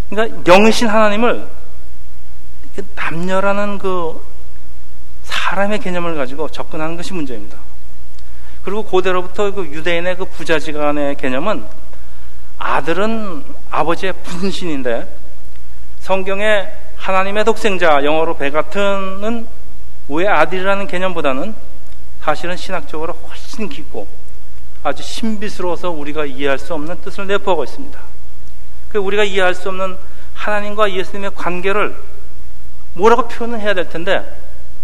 그러니까 0.08 0.42
영이신 0.44 0.88
하나님을 0.88 1.48
남녀라는 2.94 3.78
그 3.78 4.24
사람의 5.24 5.80
개념을 5.80 6.14
가지고 6.14 6.48
접근하는 6.48 6.96
것이 6.96 7.12
문제입니다. 7.12 7.58
그리고 8.62 8.84
고대로부터 8.84 9.50
그 9.52 9.64
유대인의 9.66 10.16
그 10.16 10.24
부자지간의 10.26 11.16
개념은 11.16 11.64
아들은 12.58 13.44
아버지의 13.70 14.12
분신인데 14.22 15.19
성경에 16.10 16.66
하나님의 16.96 17.44
독생자 17.44 18.02
영어로 18.02 18.36
베가튼은 18.36 19.46
왜 20.08 20.26
아들이라는 20.26 20.88
개념보다는 20.88 21.54
사실은 22.20 22.56
신학적으로 22.56 23.12
훨씬 23.12 23.68
깊고 23.68 24.08
아주 24.82 25.04
신비스러워서 25.04 25.90
우리가 25.90 26.24
이해할 26.26 26.58
수 26.58 26.74
없는 26.74 27.00
뜻을 27.02 27.28
내포하고 27.28 27.62
있습니다. 27.62 28.00
그 28.88 28.98
우리가 28.98 29.22
이해할 29.22 29.54
수 29.54 29.68
없는 29.68 29.96
하나님과 30.34 30.90
예수님의 30.90 31.30
관계를 31.36 31.94
뭐라고 32.94 33.28
표현을 33.28 33.60
해야 33.60 33.72
될 33.72 33.88
텐데 33.88 34.36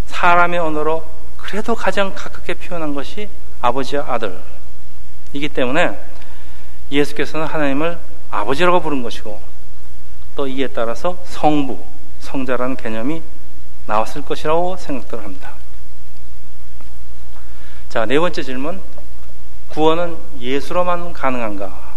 사람의 0.05 0.59
언어로 0.59 1.05
그래도 1.35 1.75
가장 1.75 2.15
가깝게 2.15 2.53
표현한 2.53 2.95
것이 2.95 3.27
아버지와 3.59 4.05
아들이기 4.13 5.49
때문에 5.53 5.99
예수께서는 6.89 7.47
하나님을 7.47 7.99
아버지라고 8.31 8.79
부른 8.79 9.03
것이고 9.03 9.56
또 10.37 10.47
이에 10.47 10.67
따라서 10.67 11.17
성부, 11.25 11.83
성자라는 12.19 12.77
개념이 12.77 13.23
나왔을 13.87 14.21
것이라고 14.21 14.77
생각들 14.77 15.23
합니다. 15.23 15.53
자, 17.89 18.05
네 18.05 18.19
번째 18.19 18.43
질문. 18.43 18.79
구원은 19.69 20.15
예수로만 20.39 21.11
가능한가? 21.11 21.87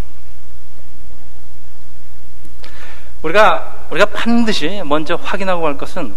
우리가 3.22 3.86
우리가 3.90 4.06
반드시 4.06 4.82
먼저 4.86 5.16
확인하고 5.16 5.60
갈 5.60 5.76
것은 5.76 6.14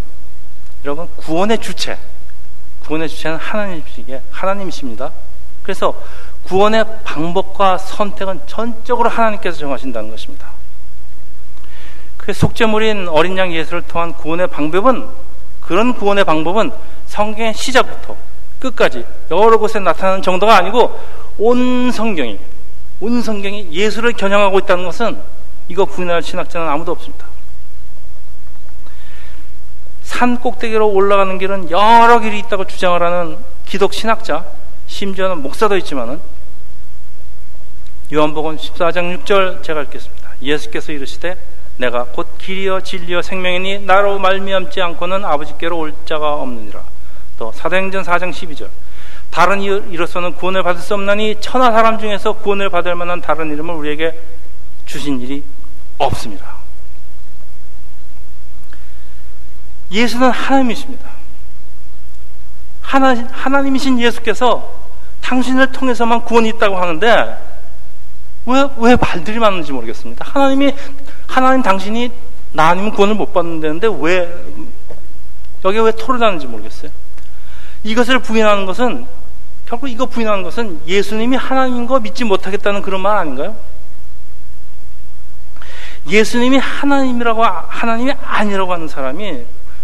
여러분 0.85 1.09
구원의 1.17 1.59
주체, 1.59 1.99
구원의 2.85 3.09
주체는 3.09 3.37
하나님이시기에 3.37 4.21
하나님이십니다. 4.31 5.11
그래서 5.61 6.01
구원의 6.43 6.85
방법과 7.03 7.77
선택은 7.77 8.47
전적으로 8.47 9.09
하나님께서 9.09 9.57
정하신다는 9.57 10.09
것입니다. 10.09 10.52
그 12.25 12.31
속죄물인 12.31 13.09
어린 13.09 13.37
양 13.37 13.51
예수를 13.51 13.81
통한 13.81 14.13
구원의 14.13 14.47
방법은 14.47 15.09
그런 15.59 15.93
구원의 15.93 16.23
방법은 16.23 16.71
성경의 17.05 17.53
시작부터 17.53 18.15
끝까지 18.59 19.05
여러 19.29 19.57
곳에 19.57 19.79
나타나는 19.79 20.21
정도가 20.21 20.55
아니고 20.55 20.97
온 21.37 21.91
성경이 21.91 22.39
온 23.01 23.21
성경이 23.21 23.73
예수를 23.73 24.13
겨냥하고 24.13 24.59
있다는 24.59 24.85
것은 24.85 25.21
이거 25.67 25.83
부인할 25.83 26.23
신학자는 26.23 26.65
아무도 26.65 26.93
없습니다. 26.93 27.25
산 30.03 30.39
꼭대기로 30.39 30.89
올라가는 30.89 31.37
길은 31.37 31.71
여러 31.71 32.21
길이 32.21 32.39
있다고 32.39 32.67
주장을 32.67 33.01
하는 33.01 33.37
기독 33.65 33.93
신학자, 33.93 34.45
심지어는 34.87 35.41
목사도 35.41 35.75
있지만은 35.77 36.21
요한복음 38.13 38.55
14장 38.55 39.25
6절 39.25 39.63
제가 39.63 39.81
읽겠습니다. 39.81 40.29
예수께서 40.41 40.93
이르시되 40.93 41.35
내가 41.77 42.05
곧 42.05 42.37
길이여 42.37 42.81
진리여 42.81 43.21
생명이니 43.21 43.85
나로 43.85 44.19
말미암지 44.19 44.81
않고는 44.81 45.25
아버지께로 45.25 45.77
올 45.77 45.93
자가 46.05 46.35
없느니라. 46.35 46.81
또 47.37 47.51
사도행전 47.51 48.03
4장 48.03 48.31
12절 48.31 48.69
다른 49.31 49.61
이로서는 49.61 50.35
구원을 50.35 50.61
받을 50.61 50.81
수 50.81 50.93
없나니 50.93 51.37
천하 51.41 51.71
사람 51.71 51.97
중에서 51.97 52.33
구원을 52.33 52.69
받을 52.69 52.93
만한 52.93 53.19
다른 53.19 53.51
이름을 53.51 53.73
우리에게 53.73 54.19
주신 54.85 55.19
일이 55.19 55.43
없습니다. 55.97 56.57
예수는 59.91 60.29
하나님이십니다. 60.29 61.09
하나, 62.81 63.15
하나님이신 63.31 63.99
예수께서 63.99 64.71
당신을 65.21 65.71
통해서만 65.71 66.23
구원이 66.25 66.49
있다고 66.49 66.77
하는데 66.77 67.52
왜, 68.45 68.67
왜 68.77 68.95
말들이 68.95 69.39
많은지 69.39 69.71
모르겠습니다. 69.71 70.25
하나님이, 70.27 70.73
하나님 71.27 71.61
당신이 71.61 72.11
나 72.51 72.69
아니면 72.69 72.91
구원을 72.91 73.15
못 73.15 73.33
받는다는데 73.33 73.87
왜, 73.99 74.33
여기에 75.65 75.81
왜 75.81 75.91
토를 75.91 76.19
나는지 76.19 76.45
모르겠어요. 76.47 76.91
이것을 77.83 78.19
부인하는 78.19 78.65
것은 78.65 79.05
결국 79.65 79.89
이거 79.89 80.05
부인하는 80.05 80.43
것은 80.43 80.81
예수님이 80.85 81.35
하나님인 81.35 81.87
거 81.87 81.99
믿지 81.99 82.23
못하겠다는 82.23 82.81
그런 82.81 83.01
말 83.01 83.17
아닌가요? 83.17 83.55
예수님이 86.07 86.57
하나님이라고 86.57 87.43
하나님이 87.43 88.11
아니라고 88.21 88.73
하는 88.73 88.87
사람이 88.87 89.43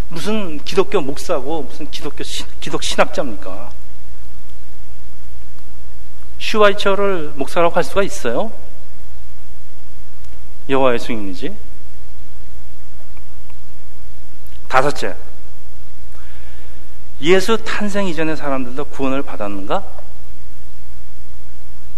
무슨 0.10 0.60
기독교 0.64 1.00
목사고 1.00 1.64
무슨 1.64 1.90
기독교 1.90 2.24
신, 2.24 2.46
기독 2.60 2.84
신학자입니까? 2.84 3.72
슈와이처를 6.50 7.34
목사라고 7.36 7.76
할 7.76 7.84
수가 7.84 8.02
있어요? 8.02 8.52
여호와의 10.68 11.00
증인이지. 11.00 11.56
다섯째, 14.68 15.16
예수 17.22 17.64
탄생 17.64 18.08
이전의 18.08 18.38
사람들도 18.38 18.86
구원을 18.86 19.22
받았는가? 19.22 19.84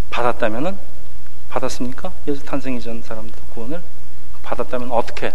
받았다면은 0.09 0.77
받았습니까? 1.49 2.11
예수 2.27 2.43
탄생 2.43 2.75
이전 2.75 3.01
사람들 3.01 3.33
구원을 3.53 3.81
받았다면 4.43 4.91
어떻게? 4.91 5.33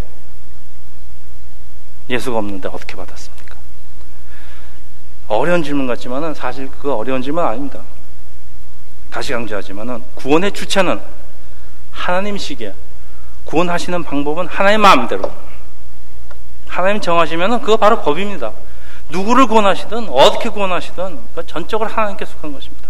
예수가 2.11 2.39
없는데 2.39 2.69
어떻게 2.69 2.95
받았습니까? 2.97 3.57
어려운 5.29 5.63
질문 5.63 5.87
같지만은 5.87 6.35
사실 6.35 6.71
그 6.71 6.93
어려운 6.93 7.23
질문 7.23 7.45
아닙니다. 7.45 7.83
다시 9.17 9.33
강조하지만은 9.33 10.03
구원의 10.15 10.53
주체는 10.53 11.01
하나님시기에 11.91 12.75
구원하시는 13.47 14.03
방법은 14.03 14.47
하나님 14.47 14.83
마음대로 14.83 15.33
하나님 16.69 17.01
정하시면은 17.01 17.61
그거 17.61 17.79
바로 17.79 18.03
법입니다. 18.03 18.53
누구를 19.09 19.47
구원하시든 19.47 20.11
어떻게 20.11 20.51
구원하시든 20.51 21.19
전적으로 21.47 21.89
하나님께 21.89 22.27
속한 22.27 22.53
것입니다. 22.53 22.89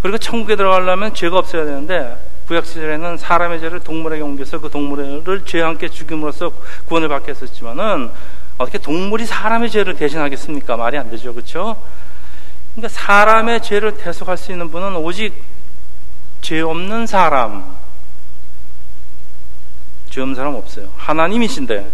그리고 0.00 0.16
천국에 0.16 0.54
들어가려면 0.54 1.12
죄가 1.12 1.36
없어야 1.36 1.64
되는데 1.64 2.16
구약 2.46 2.66
시절에는 2.66 3.16
사람의 3.16 3.58
죄를 3.58 3.80
동물에게 3.80 4.22
옮겨서 4.22 4.60
그 4.60 4.70
동물을 4.70 5.44
죄와 5.44 5.70
함께 5.70 5.88
죽임으로써 5.88 6.52
구원을 6.86 7.08
받게 7.08 7.32
했었지만은 7.32 8.12
어떻게 8.58 8.78
동물이 8.78 9.26
사람의 9.26 9.70
죄를 9.70 9.96
대신하겠습니까? 9.96 10.76
말이 10.76 10.96
안 10.98 11.10
되죠. 11.10 11.34
그렇죠? 11.34 11.76
그러니까 12.74 12.88
사람의 12.88 13.62
죄를 13.62 13.96
대속할 13.96 14.36
수 14.36 14.52
있는 14.52 14.70
분은 14.70 14.96
오직 14.96 15.34
죄 16.40 16.60
없는 16.60 17.06
사람 17.06 17.76
죄 20.08 20.20
없는 20.20 20.34
사람 20.34 20.54
없어요. 20.54 20.88
하나님이신데 20.96 21.90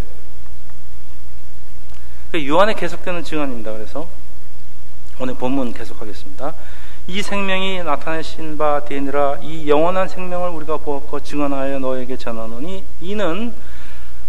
그 2.33 2.47
요한에 2.47 2.75
계속되는 2.75 3.25
증언입니다. 3.25 3.73
그래서 3.73 4.09
오늘 5.19 5.35
본문 5.35 5.73
계속하겠습니다. 5.73 6.55
이 7.09 7.23
생명이 7.23 7.83
나타내신 7.85 8.59
바 8.59 8.85
되니라 8.85 9.39
이 9.41 9.69
영원한 9.69 10.09
생명을 10.09 10.51
우리가 10.51 10.79
보았고 10.79 11.21
증언하여 11.21 11.79
너에게 11.79 12.17
전하노니 12.17 12.85
이는 13.01 13.55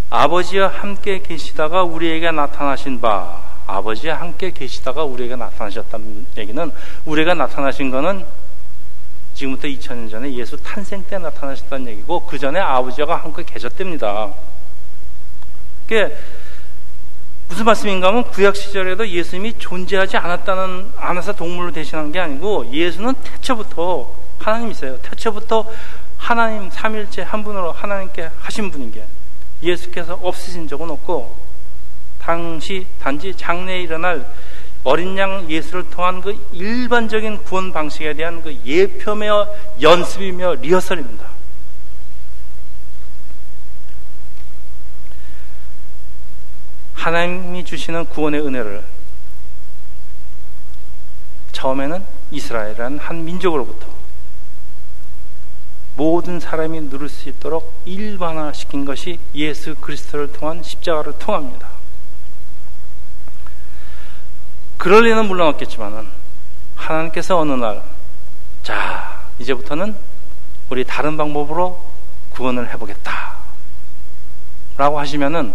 아버지와 0.10 0.67
함께 0.67 1.21
계시다가 1.21 1.83
우리에게 1.83 2.31
나타나신 2.31 3.01
바 3.01 3.46
아버지와 3.67 4.21
함께 4.21 4.51
계시다가 4.51 5.03
우리에게 5.03 5.36
나타나셨다는 5.36 6.25
얘기는 6.38 6.71
우리가 7.06 7.34
나타나신 7.34 7.91
것은 7.91 8.25
지금부터 9.34 9.67
2000년 9.67 10.10
전에 10.10 10.34
예수 10.34 10.58
탄생 10.58 11.03
때 11.03 11.17
나타나셨다는 11.19 11.88
얘기고 11.91 12.25
그 12.25 12.39
전에 12.39 12.60
아버지와 12.60 13.17
함께 13.17 13.43
계셨답니다. 13.43 14.34
그게 15.86 16.17
무슨 17.47 17.65
말씀인가 17.65 18.08
하면 18.08 18.23
구약 18.32 18.56
시절에도 18.56 19.08
예수님이 19.08 19.58
존재하지 19.60 20.17
않았다는 20.17 20.91
않아서 20.97 21.34
동물로 21.34 21.71
대신한 21.71 22.12
게 22.12 22.19
아니고 22.19 22.71
예수는 22.71 23.13
태초부터 23.23 24.12
하나님이세요. 24.39 24.97
태초부터 25.01 25.65
하나님 26.17 26.69
삼일째 26.69 27.21
한 27.21 27.43
분으로 27.43 27.71
하나님께 27.71 28.30
하신 28.39 28.71
분인 28.71 28.91
게 28.91 29.06
예수께서 29.62 30.19
없으신 30.21 30.67
적은 30.67 30.89
없고 30.89 31.46
당시 32.28 32.86
단지 33.00 33.34
장래에 33.34 33.80
일어날 33.84 34.30
어린 34.84 35.18
양 35.18 35.50
예수를 35.50 35.90
통한 35.90 36.20
그 36.20 36.38
일반적인 36.52 37.44
구원 37.44 37.72
방식에 37.72 38.13
대한 38.16 38.44
그 38.44 38.54
예표며 38.66 39.48
연습이며 39.82 40.56
리허설입니다. 40.56 41.26
하나님이 46.96 47.63
주시는 47.63 48.08
구원의 48.08 48.42
은혜를 48.42 48.84
처음에는 51.54 52.04
이스라엘이라는 52.32 53.00
한 53.00 53.24
민족으로부터 53.24 53.88
모든 55.96 56.42
사람이 56.42 56.90
누릴 56.90 57.08
수 57.08 57.30
있도록 57.30 57.82
일반화시킨 57.86 58.84
것이 58.84 59.18
예수 59.34 59.76
그리스도를 59.76 60.34
통한 60.34 60.62
십자가를 60.62 61.13
통합니다. 61.20 61.77
그럴 64.78 65.04
리는 65.06 65.26
물론 65.26 65.48
없겠지만은 65.50 66.08
하나님께서 66.76 67.38
어느 67.40 67.54
날, 67.54 67.84
자, 68.63 69.22
이제부터는 69.40 69.96
우리 70.70 70.84
다른 70.84 71.18
방법으로 71.18 71.84
구원을 72.32 72.72
해보겠다. 72.74 73.36
라고 74.78 75.00
하시면은 75.00 75.54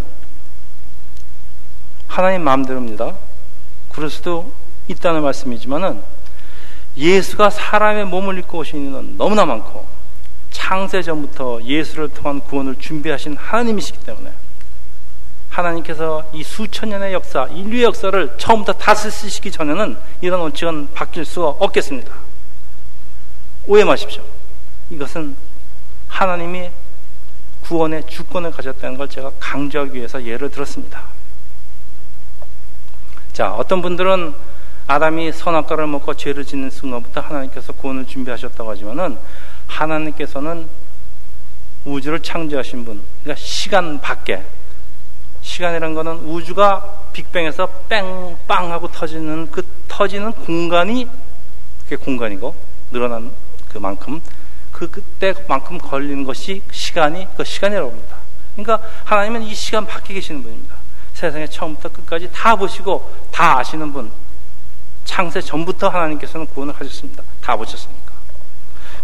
하나님 2.08 2.42
마음대로입니다. 2.42 3.14
그럴 3.90 4.10
수도 4.10 4.52
있다는 4.88 5.22
말씀이지만은 5.22 6.02
예수가 6.96 7.50
사람의 7.50 8.06
몸을 8.06 8.38
입고 8.38 8.58
오신 8.58 8.82
이유는 8.82 9.16
너무나 9.16 9.46
많고 9.46 9.86
창세 10.50 11.02
전부터 11.02 11.62
예수를 11.62 12.08
통한 12.08 12.40
구원을 12.40 12.76
준비하신 12.76 13.36
하나님이시기 13.36 14.00
때문에 14.04 14.30
하나님께서 15.52 16.24
이 16.32 16.42
수천 16.42 16.88
년의 16.88 17.12
역사, 17.12 17.44
인류의 17.44 17.84
역사를 17.84 18.34
처음부터 18.38 18.72
다스리시기 18.72 19.50
전에는 19.50 19.98
이런 20.22 20.40
원칙은 20.40 20.94
바뀔 20.94 21.24
수가 21.26 21.48
없겠습니다. 21.48 22.12
오해 23.66 23.84
마십시오. 23.84 24.22
이것은 24.90 25.36
하나님이 26.08 26.70
구원의 27.64 28.06
주권을 28.06 28.50
가졌다는 28.50 28.96
걸 28.96 29.08
제가 29.08 29.30
강조하기 29.38 29.94
위해서 29.94 30.24
예를 30.24 30.50
들었습니다. 30.50 31.04
자, 33.32 33.52
어떤 33.52 33.82
분들은 33.82 34.34
아담이 34.86 35.32
선악과를 35.32 35.86
먹고 35.86 36.14
죄를 36.14 36.44
짓는 36.44 36.70
순간부터 36.70 37.20
하나님께서 37.20 37.72
구원을 37.74 38.06
준비하셨다고 38.06 38.70
하지만은 38.70 39.18
하나님께서는 39.66 40.66
우주를 41.84 42.20
창조하신 42.20 42.84
분, 42.84 43.02
그러니까 43.22 43.44
시간 43.44 44.00
밖에 44.00 44.44
시간이라는 45.62 45.94
것은 45.94 46.12
우주가 46.26 46.84
빅뱅에서 47.12 47.66
뺑빵 47.88 48.72
하고 48.72 48.88
터지는 48.88 49.50
그 49.52 49.62
터지는 49.86 50.32
공간이 50.32 51.08
그게 51.84 51.96
공간이고 51.96 52.54
늘어난 52.90 53.30
그만큼 53.68 54.20
그 54.72 54.90
그때만큼 54.90 55.78
걸리는 55.78 56.24
것이 56.24 56.62
시간이 56.72 57.28
그 57.36 57.44
시간이라고 57.44 57.90
합니다. 57.90 58.16
그러니까 58.56 58.86
하나님은 59.04 59.42
이 59.42 59.54
시간 59.54 59.86
밖에 59.86 60.14
계시는 60.14 60.42
분입니다. 60.42 60.76
세상의 61.14 61.48
처음부터 61.48 61.90
끝까지 61.90 62.28
다 62.32 62.56
보시고 62.56 63.10
다 63.30 63.58
아시는 63.58 63.92
분. 63.92 64.10
창세 65.04 65.40
전부터 65.40 65.88
하나님께서는 65.88 66.46
구원을 66.46 66.74
하셨습니다. 66.74 67.22
다 67.40 67.56
보셨으니까. 67.56 68.11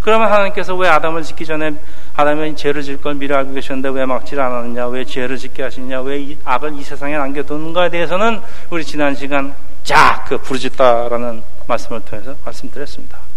그러면 0.01 0.31
하나님께서 0.33 0.75
왜 0.77 0.89
아담을 0.89 1.23
짓기 1.23 1.45
전에 1.45 1.75
아담이 2.17 2.57
죄를 2.57 2.83
질 2.83 3.01
걸 3.01 3.15
미리 3.15 3.35
알고 3.35 3.53
계셨는데 3.55 3.91
왜 3.91 4.05
막질 4.07 4.41
않았느냐, 4.41 4.89
왜 4.89 5.05
죄를 5.05 5.37
짓게 5.37 5.63
하시느냐, 5.63 6.01
왜 6.01 6.19
이 6.19 6.37
악을 6.45 6.75
이 6.79 6.83
세상에 6.83 7.17
남겨두는가에 7.17 7.91
대해서는 7.91 8.41
우리 8.71 8.85
지난 8.85 9.15
시간 9.15 9.55
쫙그 9.85 10.39
부르짖다라는 10.39 11.43
말씀을 11.67 12.01
통해서 12.03 12.35
말씀드렸습니다. 12.45 13.28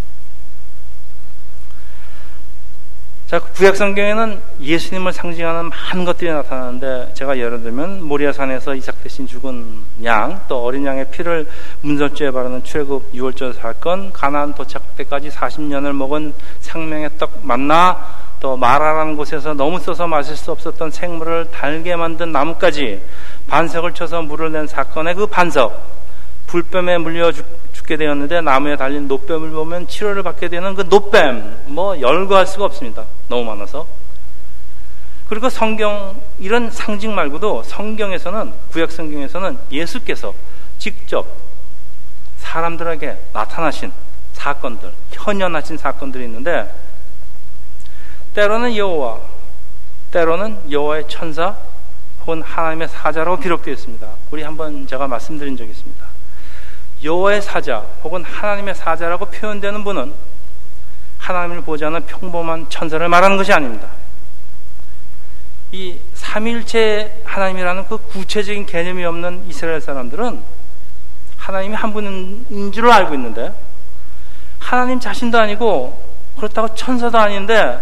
자, 3.32 3.40
구약 3.40 3.78
성경에는 3.78 4.42
예수님을 4.60 5.14
상징하는 5.14 5.70
많은 5.70 6.04
것들이 6.04 6.30
나타나는데 6.30 7.14
제가 7.14 7.38
예를 7.38 7.64
들면 7.64 8.04
모리아산에서 8.04 8.76
이삭 8.76 9.02
대신 9.02 9.26
죽은 9.26 9.84
양, 10.04 10.42
또 10.50 10.62
어린 10.62 10.86
양의 10.86 11.12
피를 11.12 11.48
문설주에 11.80 12.32
바르는 12.32 12.66
출애굽 12.66 13.14
6월절 13.14 13.54
사건, 13.54 14.12
가나안 14.12 14.54
도착 14.54 14.98
때까지 14.98 15.30
40년을 15.30 15.94
먹은 15.94 16.34
생명의 16.60 17.12
떡 17.18 17.40
만나, 17.42 18.06
또 18.42 18.58
마라라는 18.58 19.16
곳에서 19.16 19.54
너무 19.54 19.80
써서 19.80 20.08
마실 20.08 20.36
수 20.36 20.52
없었던 20.52 20.92
생물을 20.92 21.52
달게 21.52 21.96
만든 21.96 22.34
나무까지 22.34 23.02
반석을 23.48 23.94
쳐서 23.94 24.22
물을 24.24 24.52
낸 24.52 24.68
사건의 24.68 25.16
그 25.16 25.26
반석, 25.26 25.82
불뱀에 26.48 26.98
물려 26.98 27.32
죽, 27.32 27.46
죽게 27.92 27.98
되었는데 27.98 28.42
나무에 28.42 28.78
달린 28.78 29.08
노뱀을 29.08 29.50
보면 29.52 29.88
치료를 29.88 30.24
받게 30.24 30.48
되는 30.48 30.76
그 30.76 30.88
노뱀, 30.88 31.64
뭐 31.68 32.00
열거할 32.00 32.48
수가 32.48 32.66
없습니다. 32.66 33.06
너무 33.28 33.44
많아서. 33.44 33.86
그리고 35.28 35.50
성경 35.50 36.22
이런 36.40 36.72
상징 36.72 37.14
말고도 37.16 37.64
성경에서는 37.64 38.54
구약 38.72 38.92
성경에서는 38.92 39.58
예수께서 39.72 40.34
직접 40.78 41.26
사람들에게 42.38 43.18
나타나신 43.34 43.92
사건들, 44.34 44.92
현현하신 45.12 45.78
사건들이 45.78 46.26
있는데 46.26 46.74
때로는 48.34 48.76
여호와, 48.76 49.20
때로는 50.12 50.72
여호와의 50.72 51.06
천사 51.08 51.56
혹은 52.22 52.42
하나님의 52.42 52.88
사자라고 52.88 53.38
기록되어 53.42 53.74
있습니다. 53.74 54.08
우리 54.32 54.44
한번 54.44 54.88
제가 54.88 55.08
말씀드린 55.08 55.56
적이 55.58 55.72
있습니다. 55.72 56.11
여호와의 57.04 57.42
사자 57.42 57.80
혹은 58.04 58.24
하나님의 58.24 58.76
사자라고 58.76 59.26
표현되는 59.26 59.84
분은 59.84 60.14
하나님을 61.18 61.62
보지 61.62 61.86
않은 61.86 62.06
평범한 62.06 62.68
천사를 62.70 63.08
말하는 63.08 63.38
것이 63.38 63.52
아닙니다. 63.54 63.88
이 65.72 65.98
삼일체 66.14 67.22
하나님이라는 67.24 67.88
그 67.88 67.98
구체적인 67.98 68.66
개념이 68.66 69.06
없는 69.06 69.46
이스라엘 69.48 69.80
사람들은 69.80 70.44
하나님이 71.38 71.76
한 71.76 71.94
분인 71.94 72.72
줄 72.72 72.90
알고 72.90 73.14
있는데 73.16 73.54
하나님 74.60 75.00
자신도 75.00 75.40
아니고 75.40 76.12
그렇다고 76.38 76.76
천사도 76.76 77.18
아닌데 77.18 77.80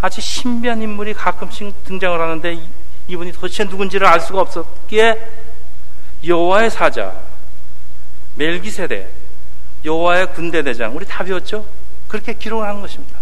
아주 0.00 0.20
신비한 0.20 0.82
인물이 0.82 1.14
가끔씩 1.14 1.84
등장을 1.84 2.20
하는데 2.20 2.58
이분이 3.08 3.32
도대체 3.32 3.64
누군지를 3.64 4.06
알 4.06 4.20
수가 4.20 4.42
없었기에 4.42 5.30
여호와의 6.26 6.70
사자, 6.70 7.14
멜기세대, 8.36 9.08
여호와의 9.84 10.32
군대 10.32 10.62
대장 10.62 10.96
우리 10.96 11.04
다 11.04 11.24
배웠죠? 11.24 11.66
그렇게 12.08 12.34
기록을 12.34 12.66
한 12.66 12.80
것입니다. 12.80 13.18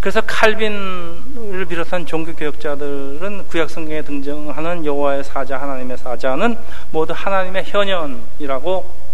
그래서 0.00 0.20
칼빈을 0.20 1.64
비롯한 1.66 2.04
종교 2.04 2.34
개혁자들은 2.34 3.48
구약 3.48 3.70
성경에 3.70 4.02
등장하는 4.02 4.84
여호와의 4.84 5.24
사자, 5.24 5.58
하나님의 5.58 5.96
사자는 5.96 6.58
모두 6.90 7.14
하나님의 7.16 7.64
현현이라고 7.64 9.04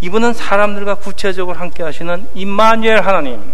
이분은 0.00 0.32
사람들과 0.32 0.96
구체적으로 0.96 1.56
함께 1.58 1.82
하시는 1.82 2.26
임마누엘 2.34 3.02
하나님. 3.02 3.52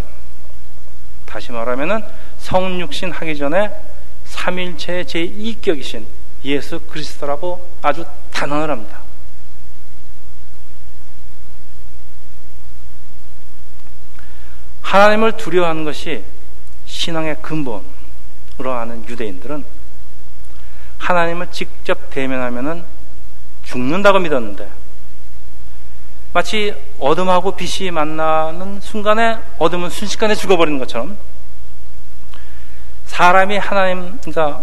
다시 1.26 1.52
말하면은 1.52 2.02
성육신 2.38 3.10
하기 3.10 3.36
전에 3.36 3.70
삼일체의 4.24 5.04
제2격이신 5.04 6.06
예수 6.44 6.80
그리스도라고 6.80 7.68
아주 7.82 8.04
단언을 8.32 8.70
합니다. 8.70 9.05
하나님을 14.86 15.36
두려워하는 15.36 15.84
것이 15.84 16.22
신앙의 16.86 17.42
근본으로 17.42 17.82
하는 18.58 19.04
유대인들은 19.08 19.64
하나님을 20.98 21.48
직접 21.50 22.08
대면하면은 22.10 22.84
죽는다고 23.64 24.20
믿었는데 24.20 24.70
마치 26.32 26.72
어둠하고 27.00 27.56
빛이 27.56 27.90
만나는 27.90 28.80
순간에 28.80 29.38
어둠은 29.58 29.90
순식간에 29.90 30.36
죽어버리는 30.36 30.78
것처럼 30.78 31.18
사람이 33.06 33.58
하나님, 33.58 34.18
그러니까 34.20 34.62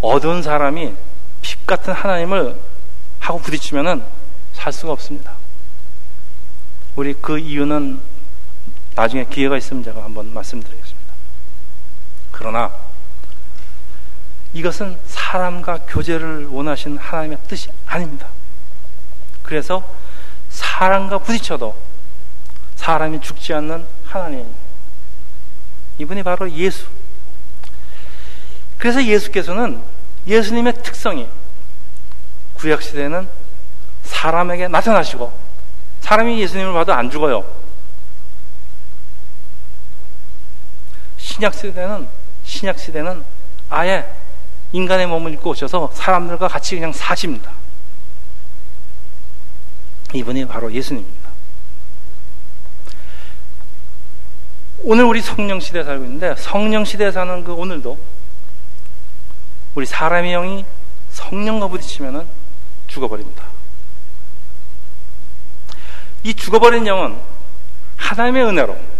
어두운 0.00 0.42
사람이 0.42 0.94
빛 1.42 1.66
같은 1.66 1.92
하나님을 1.92 2.56
하고 3.18 3.40
부딪히면은 3.40 4.04
살 4.52 4.72
수가 4.72 4.92
없습니다. 4.92 5.32
우리 6.94 7.14
그 7.14 7.38
이유는 7.38 8.09
나중에 8.94 9.24
기회가 9.24 9.56
있으면 9.56 9.82
제가 9.82 10.02
한번 10.02 10.32
말씀드리겠습니다. 10.32 11.12
그러나 12.32 12.72
이것은 14.52 14.98
사람과 15.06 15.78
교제를 15.86 16.46
원하시는 16.46 16.98
하나님의 16.98 17.38
뜻이 17.46 17.68
아닙니다. 17.86 18.28
그래서 19.42 19.86
사람과 20.48 21.18
부딪혀도 21.18 21.76
사람이 22.76 23.20
죽지 23.20 23.52
않는 23.54 23.86
하나님. 24.04 24.46
이분이 25.98 26.22
바로 26.22 26.50
예수. 26.50 26.86
그래서 28.78 29.04
예수께서는 29.04 29.82
예수님의 30.26 30.82
특성이 30.82 31.28
구약시대에는 32.54 33.28
사람에게 34.04 34.68
나타나시고 34.68 35.32
사람이 36.00 36.40
예수님을 36.40 36.72
봐도 36.72 36.92
안 36.92 37.10
죽어요. 37.10 37.59
신약 41.40 41.54
시대는 41.54 42.06
신약 42.44 42.78
시대는 42.78 43.24
아예 43.70 44.06
인간의 44.72 45.06
몸을 45.06 45.32
입고 45.32 45.50
오셔서 45.50 45.90
사람들과 45.94 46.48
같이 46.48 46.74
그냥 46.74 46.92
사십니다. 46.92 47.50
이분이 50.12 50.46
바로 50.46 50.70
예수님입니다. 50.70 51.30
오늘 54.82 55.04
우리 55.04 55.22
성령 55.22 55.60
시대에 55.60 55.82
살고 55.82 56.04
있는데 56.04 56.34
성령 56.36 56.84
시대에 56.84 57.10
사는 57.10 57.42
그 57.42 57.54
오늘도 57.54 57.98
우리 59.76 59.86
사람의 59.86 60.32
영이 60.32 60.66
성령과 61.08 61.68
부딪히면 61.68 62.28
죽어버립니다. 62.86 63.44
이 66.22 66.34
죽어버린 66.34 66.86
영은 66.86 67.16
하나님의 67.96 68.44
은혜로 68.44 68.99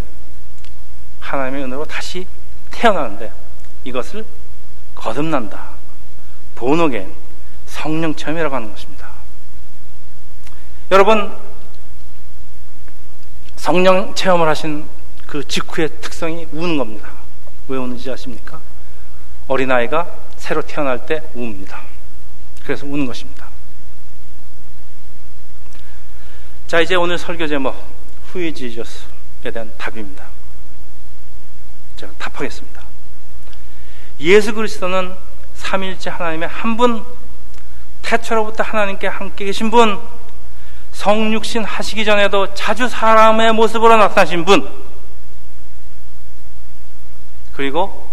하나님의 1.31 1.63
은혜로 1.63 1.85
다시 1.85 2.27
태어나는데 2.73 3.33
이것을 3.85 4.25
거듭난다. 4.97 5.69
본어겐 6.57 7.15
성령 7.67 8.15
체험이라고 8.15 8.55
하는 8.55 8.71
것입니다. 8.73 9.09
여러분 10.91 11.37
성령 13.55 14.15
체험을 14.15 14.49
하신 14.49 14.89
그 15.27 15.47
직후의 15.47 16.01
특성이 16.01 16.49
우는 16.51 16.77
겁니다. 16.77 17.11
왜 17.69 17.79
우는지 17.79 18.11
아십니까? 18.11 18.61
어린아이가 19.47 20.09
새로 20.37 20.63
태어날 20.63 21.07
때 21.07 21.23
웁니다. 21.35 21.83
그래서 22.65 22.87
우는 22.87 23.07
것입니다. 23.07 23.49
자, 26.67 26.81
이제 26.81 26.97
오늘 26.97 27.19
설교 27.19 27.47
제목, 27.47 27.77
후이 28.29 28.53
지저스에 28.53 29.51
대한 29.53 29.73
답입니다. 29.79 30.30
제가 32.01 32.13
답하겠습니다. 32.19 32.83
예수 34.21 34.55
그리스도는 34.55 35.15
삼일째 35.55 36.09
하나님의 36.11 36.49
한 36.49 36.77
분, 36.77 37.05
태초로부터 38.03 38.63
하나님께 38.63 39.07
함께 39.07 39.45
계신 39.45 39.71
분, 39.71 40.01
성육신 40.93 41.65
하시기 41.65 42.05
전에도 42.05 42.55
자주 42.55 42.89
사람의 42.89 43.53
모습으로 43.53 43.97
나타나신 43.97 44.45
분, 44.47 44.69
그리고 47.53 48.09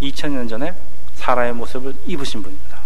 2000년 0.00 0.48
전에 0.48 0.74
사람의 1.16 1.52
모습을 1.52 1.94
입으신 2.06 2.42
분입니다. 2.42 2.80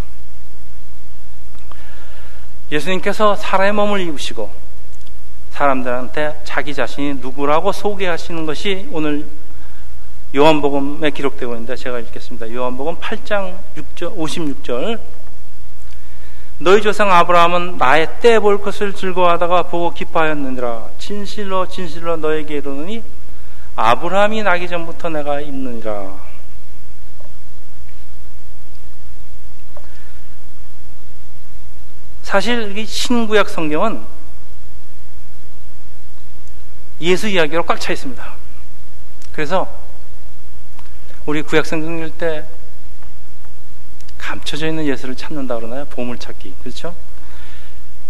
예수님께서 2.69 3.35
사람의 3.35 3.71
몸을 3.71 4.01
입으시고 4.01 4.66
사람들한테 5.57 6.41
자기 6.43 6.75
자신이 6.75 7.15
누구라고 7.15 7.71
소개하시는 7.71 8.45
것이 8.45 8.87
오늘 8.91 9.25
요한복음에 10.35 11.09
기록되고 11.09 11.53
있는데 11.53 11.75
제가 11.75 11.99
읽겠습니다. 11.99 12.53
요한복음 12.53 12.97
8장 12.97 13.57
6절, 13.75 14.15
56절. 14.15 14.99
너희 16.59 16.81
조상 16.83 17.11
아브라함은 17.11 17.77
나의 17.77 18.19
때 18.19 18.39
볼 18.39 18.61
것을 18.61 18.93
즐거워하다가 18.93 19.63
보고 19.63 19.91
기뻐하였느니라. 19.93 20.89
진실로 20.99 21.67
진실로 21.67 22.17
너에게 22.17 22.57
이르노니 22.57 23.01
아브라함이 23.75 24.43
나기 24.43 24.67
전부터 24.67 25.09
내가 25.09 25.41
있느니라. 25.41 26.13
사실 32.21 32.77
이 32.77 32.85
신구약 32.85 33.49
성경은 33.49 34.16
예수 37.01 37.27
이야기로 37.27 37.65
꽉 37.65 37.79
차 37.79 37.93
있습니다. 37.93 38.33
그래서 39.31 39.71
우리 41.25 41.41
구약 41.41 41.65
성경 41.65 41.97
읽을 41.97 42.11
때 42.11 42.45
감춰져 44.17 44.67
있는 44.67 44.85
예수를 44.87 45.15
찾는다 45.15 45.55
그러나요? 45.55 45.85
보물찾기. 45.85 46.55
그렇죠? 46.61 46.95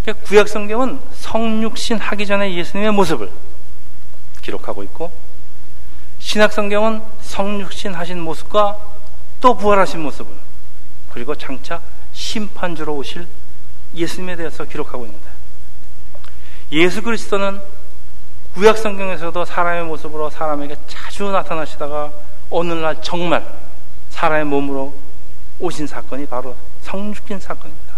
그러니까 0.02 0.26
구약 0.26 0.48
성경은 0.48 1.00
성육신 1.14 1.98
하기 1.98 2.26
전에 2.26 2.54
예수님의 2.56 2.92
모습을 2.94 3.30
기록하고 4.42 4.84
있고 4.84 5.12
신약 6.20 6.54
성경은 6.54 7.02
성육신 7.22 7.94
하신 7.94 8.22
모습과 8.22 8.80
또 9.42 9.58
부활하신 9.58 10.00
모습을 10.02 10.34
그리고 11.12 11.36
장차 11.36 11.82
심판주로 12.14 12.96
오실 12.96 13.28
예수님에 13.94 14.36
대해서 14.36 14.64
기록하고 14.64 15.06
있는데 15.06 15.28
예수 16.72 17.02
그리스도는 17.02 17.62
구약 18.58 18.76
성경에서도 18.76 19.46
사람의 19.46 19.84
모습으로 19.84 20.32
사람에게 20.32 20.76
자주 20.88 21.30
나타나시다가 21.30 22.12
어느 22.50 22.74
날 22.74 23.00
정말 23.04 23.46
사람의 24.10 24.46
몸으로 24.46 24.96
오신 25.60 25.86
사건이 25.86 26.26
바로 26.26 26.56
성육신 26.82 27.40
사건입니다. 27.40 27.94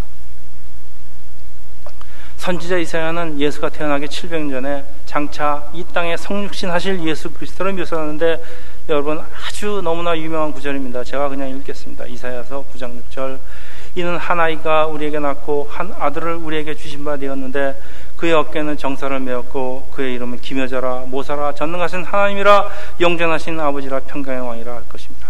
선지자 2.36 2.78
이사야는 2.78 3.40
예수가 3.40 3.70
태어나기 3.70 4.08
700년 4.08 4.52
전에 4.52 4.84
장차 5.06 5.64
이 5.72 5.86
땅에 5.94 6.18
성육신 6.18 6.70
하실 6.70 7.08
예수 7.08 7.32
그리스도를 7.32 7.72
묘사하는데 7.72 8.44
여러분 8.90 9.24
아주 9.48 9.80
너무나 9.82 10.18
유명한 10.18 10.52
구절입니다. 10.52 11.06
제가 11.06 11.30
그냥 11.30 11.50
읽겠습니다. 11.52 12.06
이사야서 12.06 12.66
9장 12.74 13.02
6절 13.10 13.40
이는 13.96 14.18
한 14.18 14.40
아이가 14.42 14.88
우리에게 14.88 15.20
낳고 15.20 15.70
한 15.72 15.94
아들을 15.98 16.36
우리에게 16.36 16.76
주신 16.76 17.06
바 17.06 17.16
되었는데 17.16 17.80
그의 18.20 18.34
어깨는 18.34 18.76
정사를 18.76 19.18
메었고 19.18 19.92
그의 19.94 20.14
이름은 20.16 20.42
기묘자라 20.42 21.06
모사라 21.08 21.56
전능하신 21.56 22.04
하나님이라 22.04 22.70
영전하신 23.00 23.58
아버지라 23.58 24.02
평강의 24.02 24.42
왕이라 24.46 24.74
할 24.74 24.90
것입니다. 24.90 25.30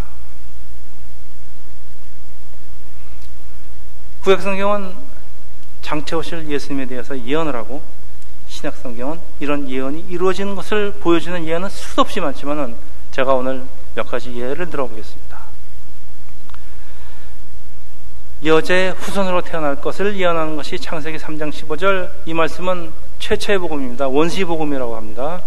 구약 4.23 4.41
성경은 4.41 4.95
장차 5.83 6.17
오실 6.17 6.49
예수님에 6.49 6.87
대해서 6.87 7.15
예언을 7.15 7.55
하고 7.55 7.83
신약 8.47 8.75
성경은 8.77 9.19
이런 9.39 9.69
예언이 9.69 10.07
이루어지는 10.09 10.55
것을 10.55 10.93
보여주는 10.93 11.45
예언은 11.45 11.69
수도 11.69 12.01
없이 12.01 12.19
많지만은 12.19 12.75
제가 13.11 13.35
오늘 13.35 13.65
몇 13.93 14.09
가지 14.09 14.35
예를 14.35 14.67
들어보겠습니다. 14.67 15.28
여자의 18.45 18.91
후손으로 18.91 19.41
태어날 19.41 19.75
것을 19.75 20.15
예언하는 20.15 20.55
것이 20.55 20.79
창세기 20.79 21.17
3장 21.17 21.51
15절 21.51 22.09
이 22.25 22.33
말씀은 22.33 22.91
최초의 23.19 23.59
복음입니다. 23.59 24.07
원시 24.07 24.45
복음이라고 24.45 24.95
합니다. 24.95 25.41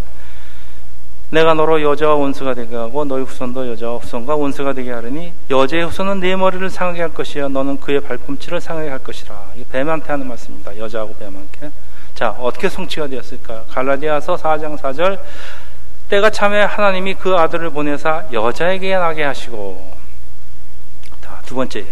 내가 1.31 1.55
너로 1.55 1.81
여자와 1.81 2.16
원수가 2.16 2.52
되게 2.52 2.76
하고 2.76 3.07
너희 3.07 3.22
후손도 3.22 3.70
여자와 3.70 3.96
후손과 3.96 4.37
원수가 4.37 4.74
되게 4.74 4.92
하려니 4.92 5.33
여자의 5.48 5.85
후손은 5.85 6.20
네 6.20 6.37
머리를 6.37 6.68
상하게 6.68 7.00
할 7.00 7.14
것이야 7.14 7.48
너는 7.48 7.81
그의 7.81 8.02
발꿈치를 8.02 8.61
상하게 8.61 8.90
할 8.90 8.98
것이라. 8.98 9.52
이 9.57 9.64
뱀한테 9.64 10.09
하는 10.09 10.28
말씀입니다. 10.28 10.76
여자하고 10.76 11.14
뱀한테. 11.14 11.70
자, 12.14 12.28
어떻게 12.38 12.68
성취가 12.68 13.07
되었을까? 13.07 13.64
갈라디아서 13.70 14.37
4장 14.37 14.76
4절 14.76 15.18
때가 16.11 16.28
참에 16.28 16.61
하나님이 16.61 17.14
그 17.14 17.35
아들을 17.35 17.70
보내사 17.70 18.26
여자에게 18.31 18.94
나게 18.96 19.22
하시고 19.22 19.96
자, 21.22 21.40
두 21.46 21.55
번째 21.55 21.87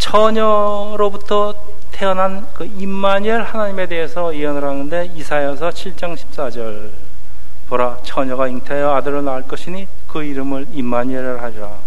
처녀로부터 0.00 1.54
태어난 1.92 2.48
그 2.54 2.64
임마니엘 2.64 3.42
하나님에 3.42 3.86
대해서 3.86 4.34
예언을 4.34 4.64
하는데 4.64 5.12
이사야서 5.14 5.70
7장 5.70 6.16
14절 6.16 6.90
보라 7.68 7.98
처녀가 8.02 8.48
잉태하여 8.48 8.92
아들을 8.96 9.24
낳을 9.24 9.42
것이니 9.42 9.86
그 10.08 10.24
이름을 10.24 10.68
임마니엘을 10.72 11.40
하리라 11.40 11.78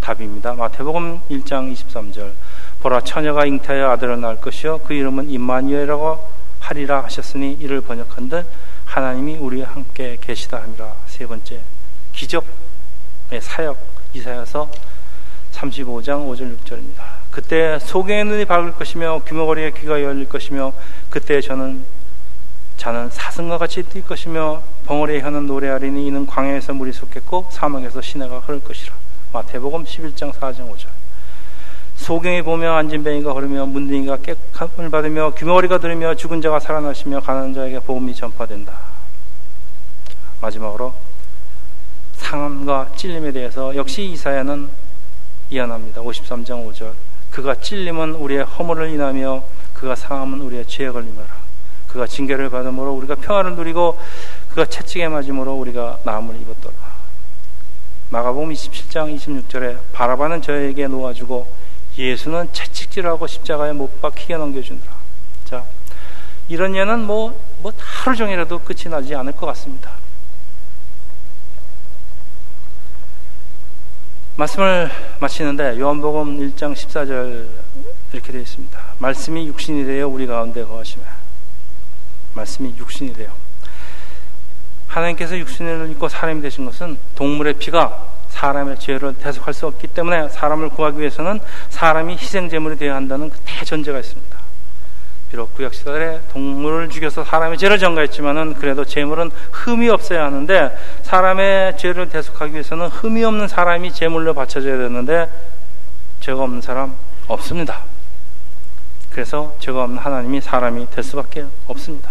답입니다. 0.00 0.54
마태복음 0.54 1.20
1장 1.28 1.74
23절. 1.74 2.30
보라 2.80 3.00
처녀가 3.00 3.44
잉태하여 3.44 3.90
아들을 3.90 4.20
낳을 4.20 4.40
것이요 4.40 4.78
그 4.78 4.94
이름은 4.94 5.28
임마누엘이라고 5.28 6.36
하리라 6.60 7.02
하셨으니 7.04 7.54
이를 7.54 7.80
번역한들 7.80 8.46
하나님이 8.84 9.36
우리와 9.38 9.70
함께 9.70 10.16
계시다 10.20 10.62
함이라. 10.62 10.94
세 11.06 11.26
번째 11.26 11.60
기적의 12.12 13.40
사역 13.40 13.76
이사야서 14.14 14.70
35장 15.52 16.28
5절 16.28 16.56
6절입니다. 16.56 17.15
그때 17.36 17.78
소경의 17.80 18.24
눈이 18.24 18.44
밝을 18.46 18.72
것이며 18.72 19.20
규모거리의 19.26 19.74
귀가 19.74 20.02
열릴 20.02 20.26
것이며 20.26 20.72
그때 21.10 21.42
저는 21.42 21.84
자는 22.78 23.10
사슴과 23.10 23.58
같이 23.58 23.82
뛸 23.82 24.06
것이며 24.06 24.62
벙어리의 24.86 25.20
혀는 25.20 25.46
노래하리니 25.46 26.06
이는 26.06 26.24
광야에서 26.24 26.72
물이 26.72 26.94
솟겠고 26.94 27.48
사막에서 27.50 28.00
시내가 28.00 28.38
흐를 28.38 28.60
것이라. 28.60 28.94
마태복음 29.34 29.84
11장 29.84 30.32
4장 30.32 30.74
5절. 30.74 30.86
소경이 31.96 32.40
보며 32.40 32.72
안진뱅이가 32.72 33.34
걸으며 33.34 33.66
문둥이가 33.66 34.16
깨끗함을 34.22 34.88
받으며 34.90 35.32
규모거리가 35.32 35.76
들으며 35.76 36.14
죽은 36.14 36.40
자가 36.40 36.58
살아나시며 36.58 37.20
가난한 37.20 37.52
자에게 37.52 37.80
복음이 37.80 38.14
전파된다. 38.14 38.72
마지막으로 40.40 40.94
상함과 42.14 42.92
찔림에 42.96 43.30
대해서 43.32 43.76
역시 43.76 44.04
이사야는 44.04 44.70
이해합니다. 45.50 46.00
53장 46.00 46.66
5절. 46.72 47.05
그가 47.30 47.54
찔림은 47.56 48.14
우리의 48.14 48.44
허물을 48.44 48.90
인하며 48.90 49.44
그가 49.74 49.94
상함은 49.94 50.40
우리의 50.40 50.66
죄에 50.66 50.90
걸림이라. 50.90 51.26
그가 51.88 52.06
징계를 52.06 52.50
받음으로 52.50 52.92
우리가 52.92 53.14
평화를 53.16 53.56
누리고 53.56 53.98
그가 54.50 54.66
채찍에 54.66 55.08
맞음으로 55.08 55.54
우리가 55.54 55.98
나음을 56.04 56.36
입었더라. 56.40 56.74
마가복음 58.10 58.50
27장 58.50 59.16
26절에 59.16 59.78
바라바는 59.92 60.42
저에게 60.42 60.86
놓아주고 60.86 61.46
예수는 61.98 62.52
채찍질하고 62.52 63.26
십자가에 63.26 63.72
못 63.72 64.00
박히게 64.00 64.36
넘겨주느라. 64.36 64.86
자, 65.44 65.64
이런 66.48 66.76
예는 66.76 67.04
뭐, 67.04 67.38
뭐 67.60 67.72
하루 67.78 68.16
종일라도 68.16 68.60
끝이 68.60 68.84
나지 68.90 69.14
않을 69.14 69.32
것 69.32 69.46
같습니다. 69.46 69.92
말씀을 74.36 74.90
마치는데 75.18 75.80
요한복음 75.80 76.38
1장 76.38 76.74
14절 76.74 77.46
이렇게 78.12 78.32
되어 78.32 78.42
있습니다. 78.42 78.78
말씀이 78.98 79.46
육신이 79.46 79.86
되어 79.86 80.08
우리 80.08 80.26
가운데 80.26 80.62
거하시며 80.62 81.04
말씀이 82.34 82.74
육신이 82.76 83.14
되어 83.14 83.30
하나님께서 84.88 85.38
육신을 85.38 85.90
입고 85.92 86.08
사람이 86.08 86.42
되신 86.42 86.66
것은 86.66 86.98
동물의 87.14 87.54
피가 87.54 88.16
사람의 88.28 88.78
죄를 88.78 89.14
대속할 89.14 89.54
수 89.54 89.66
없기 89.68 89.86
때문에 89.88 90.28
사람을 90.28 90.68
구하기 90.68 90.98
위해서는 90.98 91.40
사람이 91.70 92.16
희생 92.18 92.50
제물이 92.50 92.76
되어야 92.76 92.94
한다는 92.94 93.30
그 93.30 93.38
대전제가 93.46 93.98
있습니다. 93.98 94.35
비록 95.30 95.54
구약 95.54 95.74
시대에 95.74 96.20
동물을 96.32 96.88
죽여서 96.88 97.24
사람의 97.24 97.58
죄를 97.58 97.78
전가했지만은 97.78 98.54
그래도 98.54 98.84
제물은 98.84 99.30
흠이 99.50 99.88
없어야 99.88 100.24
하는데 100.24 100.76
사람의 101.02 101.76
죄를 101.78 102.08
대속하기 102.08 102.52
위해서는 102.52 102.88
흠이 102.88 103.24
없는 103.24 103.48
사람이 103.48 103.92
제물로 103.92 104.34
바쳐져야 104.34 104.78
되는데 104.78 105.28
죄가 106.20 106.42
없는 106.42 106.60
사람 106.60 106.94
없습니다. 107.26 107.84
그래서 109.10 109.56
죄가 109.58 109.84
없는 109.84 109.98
하나님이 109.98 110.40
사람이 110.40 110.90
될 110.90 111.02
수밖에 111.02 111.46
없습니다. 111.66 112.10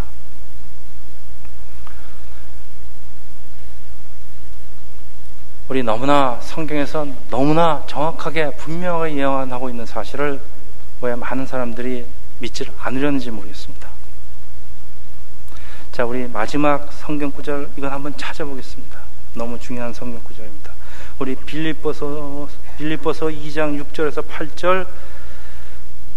우리 5.68 5.82
너무나 5.82 6.38
성경에서 6.42 7.08
너무나 7.30 7.84
정확하게 7.88 8.52
분명하게 8.52 9.16
예언하고 9.16 9.70
있는 9.70 9.86
사실을 9.86 10.40
왜 11.02 11.16
많은 11.16 11.48
사람들이 11.48 12.06
믿지를 12.40 12.74
않으려는지 12.78 13.32
모르겠습니다. 13.32 13.90
자, 15.92 16.06
우리 16.06 16.28
마지막 16.28 16.92
성경 16.92 17.32
구절 17.32 17.70
이건 17.78 17.92
한번 17.92 18.18
찾아보겠습니다. 18.18 19.00
너무 19.34 19.60
중요한 19.60 19.94
성경 19.94 20.22
구절입니다. 20.24 20.74
우리 21.20 21.36
빌립보서 21.36 22.50
빌립보서 22.78 23.28
2장 23.28 23.82
6절에서 23.82 24.28
8절 24.28 24.88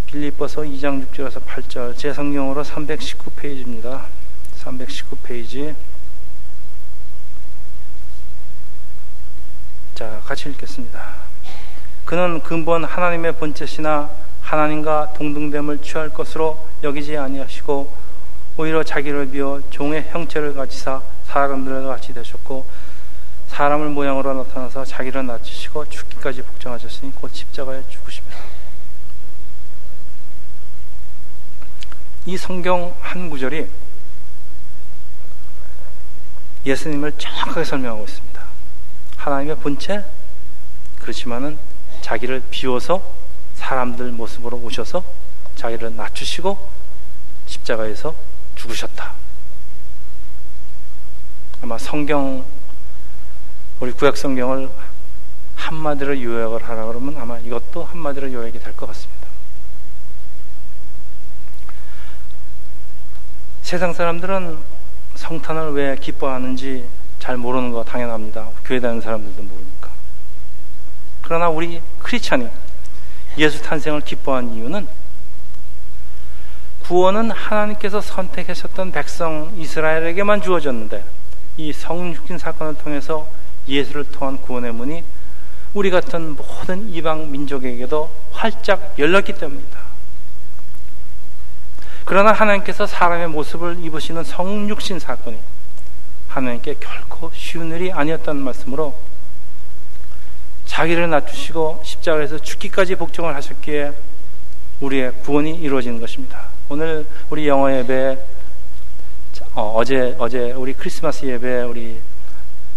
빌립보서 0.06 0.62
2장 0.62 1.06
6절에서 1.06 1.44
8절 1.44 1.96
제 1.96 2.12
성경으로 2.12 2.64
319페이지입니다. 2.64 4.06
319페이지 4.58 5.76
자, 9.94 10.20
같이 10.24 10.48
읽겠습니다. 10.50 11.14
그는 12.04 12.42
근본 12.42 12.84
하나님의 12.84 13.32
본체시나 13.32 14.10
하나님과 14.48 15.12
동등됨을 15.12 15.82
취할 15.82 16.08
것으로 16.08 16.66
여기지 16.82 17.18
아니하시고 17.18 17.92
오히려 18.56 18.82
자기를 18.82 19.30
비워 19.30 19.60
종의 19.68 20.08
형체를 20.10 20.54
가지사 20.54 21.02
사람들과 21.26 21.86
같이 21.88 22.14
되셨고 22.14 22.66
사람을 23.48 23.90
모양으로 23.90 24.32
나타나서 24.32 24.86
자기를 24.86 25.26
낮추시고 25.26 25.90
죽기까지 25.90 26.40
복종하셨으니 26.42 27.12
곧 27.14 27.30
십자가에 27.34 27.82
죽으십니다. 27.90 28.38
이 32.24 32.36
성경 32.38 32.94
한 33.00 33.28
구절이 33.28 33.68
예수님을 36.64 37.12
정확하게 37.18 37.64
설명하고 37.64 38.04
있습니다. 38.04 38.42
하나님의 39.18 39.56
본체 39.56 40.04
그렇지만은 41.00 41.58
자기를 42.00 42.44
비워서 42.50 43.17
사람들 43.68 44.12
모습으로 44.12 44.56
오셔서 44.56 45.04
자기를 45.56 45.94
낮추시고 45.94 46.70
십자가에서 47.44 48.14
죽으셨다. 48.54 49.12
아마 51.60 51.76
성경, 51.76 52.46
우리 53.80 53.92
구약 53.92 54.16
성경을 54.16 54.70
한마디로 55.54 56.22
요약을 56.22 56.66
하라 56.66 56.86
그러면 56.86 57.18
아마 57.18 57.38
이것도 57.40 57.84
한마디로 57.84 58.32
요약이 58.32 58.58
될 58.58 58.74
것 58.74 58.86
같습니다. 58.86 59.28
세상 63.60 63.92
사람들은 63.92 64.58
성탄을 65.14 65.72
왜 65.72 65.94
기뻐하는지 65.96 66.88
잘 67.18 67.36
모르는 67.36 67.72
거 67.72 67.84
당연합니다. 67.84 68.48
교회 68.64 68.80
다니는 68.80 69.02
사람들도 69.02 69.42
모르니까. 69.42 69.90
그러나 71.20 71.50
우리 71.50 71.82
크리스찬이 71.98 72.48
예수 73.38 73.62
탄생을 73.62 74.00
기뻐한 74.02 74.52
이유는 74.54 74.86
구원은 76.80 77.30
하나님께서 77.30 78.00
선택하셨던 78.00 78.92
백성 78.92 79.52
이스라엘에게만 79.56 80.42
주어졌는데 80.42 81.04
이 81.58 81.72
성육신 81.72 82.38
사건을 82.38 82.76
통해서 82.78 83.28
예수를 83.68 84.04
통한 84.04 84.38
구원의 84.38 84.72
문이 84.72 85.04
우리 85.74 85.90
같은 85.90 86.34
모든 86.34 86.88
이방 86.88 87.30
민족에게도 87.30 88.10
활짝 88.32 88.94
열렸기 88.98 89.34
때문입니다. 89.34 89.78
그러나 92.04 92.32
하나님께서 92.32 92.86
사람의 92.86 93.28
모습을 93.28 93.84
입으시는 93.84 94.24
성육신 94.24 94.98
사건이 94.98 95.38
하나님께 96.28 96.76
결코 96.80 97.30
쉬운 97.34 97.70
일이 97.70 97.92
아니었다는 97.92 98.42
말씀으로 98.42 98.98
자기를 100.78 101.10
낮추시고 101.10 101.80
십자가에서 101.82 102.38
죽기까지 102.38 102.94
복종을 102.94 103.34
하셨기에 103.34 103.92
우리의 104.80 105.10
구원이 105.24 105.56
이루어지는 105.56 105.98
것입니다. 105.98 106.50
오늘 106.68 107.04
우리 107.30 107.48
영어 107.48 107.68
예배 107.72 108.16
어, 109.54 109.82
제 109.84 110.14
어제 110.20 110.52
우리 110.52 110.72
크리스마스 110.74 111.26
예배 111.26 111.62
우리 111.62 112.00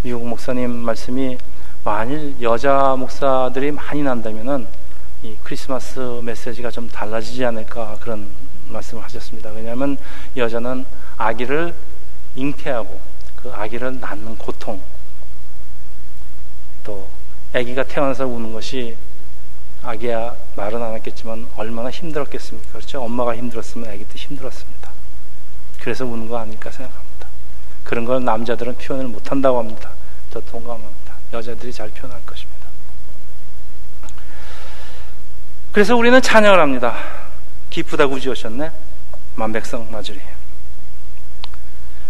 미국 0.02 0.28
목사님 0.28 0.78
말씀이 0.78 1.38
만일 1.84 2.36
여자 2.42 2.96
목사들이 2.98 3.70
많이 3.72 4.02
난다면은 4.02 4.66
이 5.22 5.38
크리스마스 5.43 5.99
메시지가 6.24 6.72
좀 6.72 6.89
달라지지 6.89 7.45
않을까 7.45 7.99
그런 8.02 8.32
말씀을 8.70 9.04
하셨습니다. 9.04 9.52
왜냐하면 9.52 9.95
여자는 10.36 10.86
아기를 11.18 11.76
잉태하고 12.34 12.99
그 13.36 13.52
아기를 13.54 13.99
낳는 13.99 14.39
고통 14.39 14.82
또 16.84 17.20
아기가 17.54 17.84
태어나서 17.84 18.26
우는 18.28 18.54
것이 18.54 18.95
아기야 19.84 20.36
말은 20.56 20.82
안 20.82 20.93
했겠지만 20.95 21.47
얼마나 21.58 21.89
힘들었겠습니까? 21.89 22.70
그렇죠? 22.72 23.02
엄마가 23.02 23.36
힘들었으면 23.36 23.89
아기도 23.89 24.16
힘들었습니다. 24.16 24.91
그래서 25.82 26.06
우는 26.06 26.30
거 26.30 26.38
아닐까 26.38 26.70
생각합니다. 26.70 27.28
그런 27.84 28.06
걸 28.06 28.24
남자들은 28.24 28.76
표현을 28.78 29.08
못 29.08 29.32
한다고 29.32 29.60
합니다. 29.60 29.89
저 30.32 30.39
동감합니다. 30.39 31.14
여자들이 31.34 31.74
잘 31.74 31.89
표현할 31.89 32.22
것입니다. 32.26 32.62
그래서 35.72 35.95
우리는 35.95 36.22
찬양을 36.22 36.60
합니다. 36.60 36.95
기쁘다고 37.70 38.20
지으셨네. 38.20 38.72
만백성 39.36 39.91
맞으리. 39.91 40.20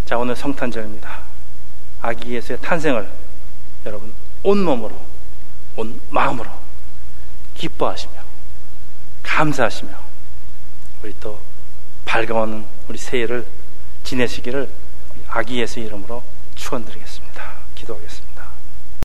자, 0.05 0.17
오늘 0.17 0.35
성탄절입니다. 0.35 1.19
아기 2.01 2.33
예수의 2.33 2.59
탄생을 2.61 3.09
여러분 3.85 4.13
온몸으로 4.43 5.10
온 5.75 5.99
마음으로 6.09 6.49
기뻐하시며 7.55 8.13
감사하시며 9.23 9.91
우리 11.03 11.15
또 11.19 11.39
밝아오는 12.05 12.65
우리 12.87 12.97
새해를 12.97 13.45
지내시기를 14.03 14.69
아기 15.27 15.59
예수 15.59 15.79
이름으로 15.79 16.23
축원드리겠습니다. 16.55 17.53
기도하겠습니다. 17.75 18.30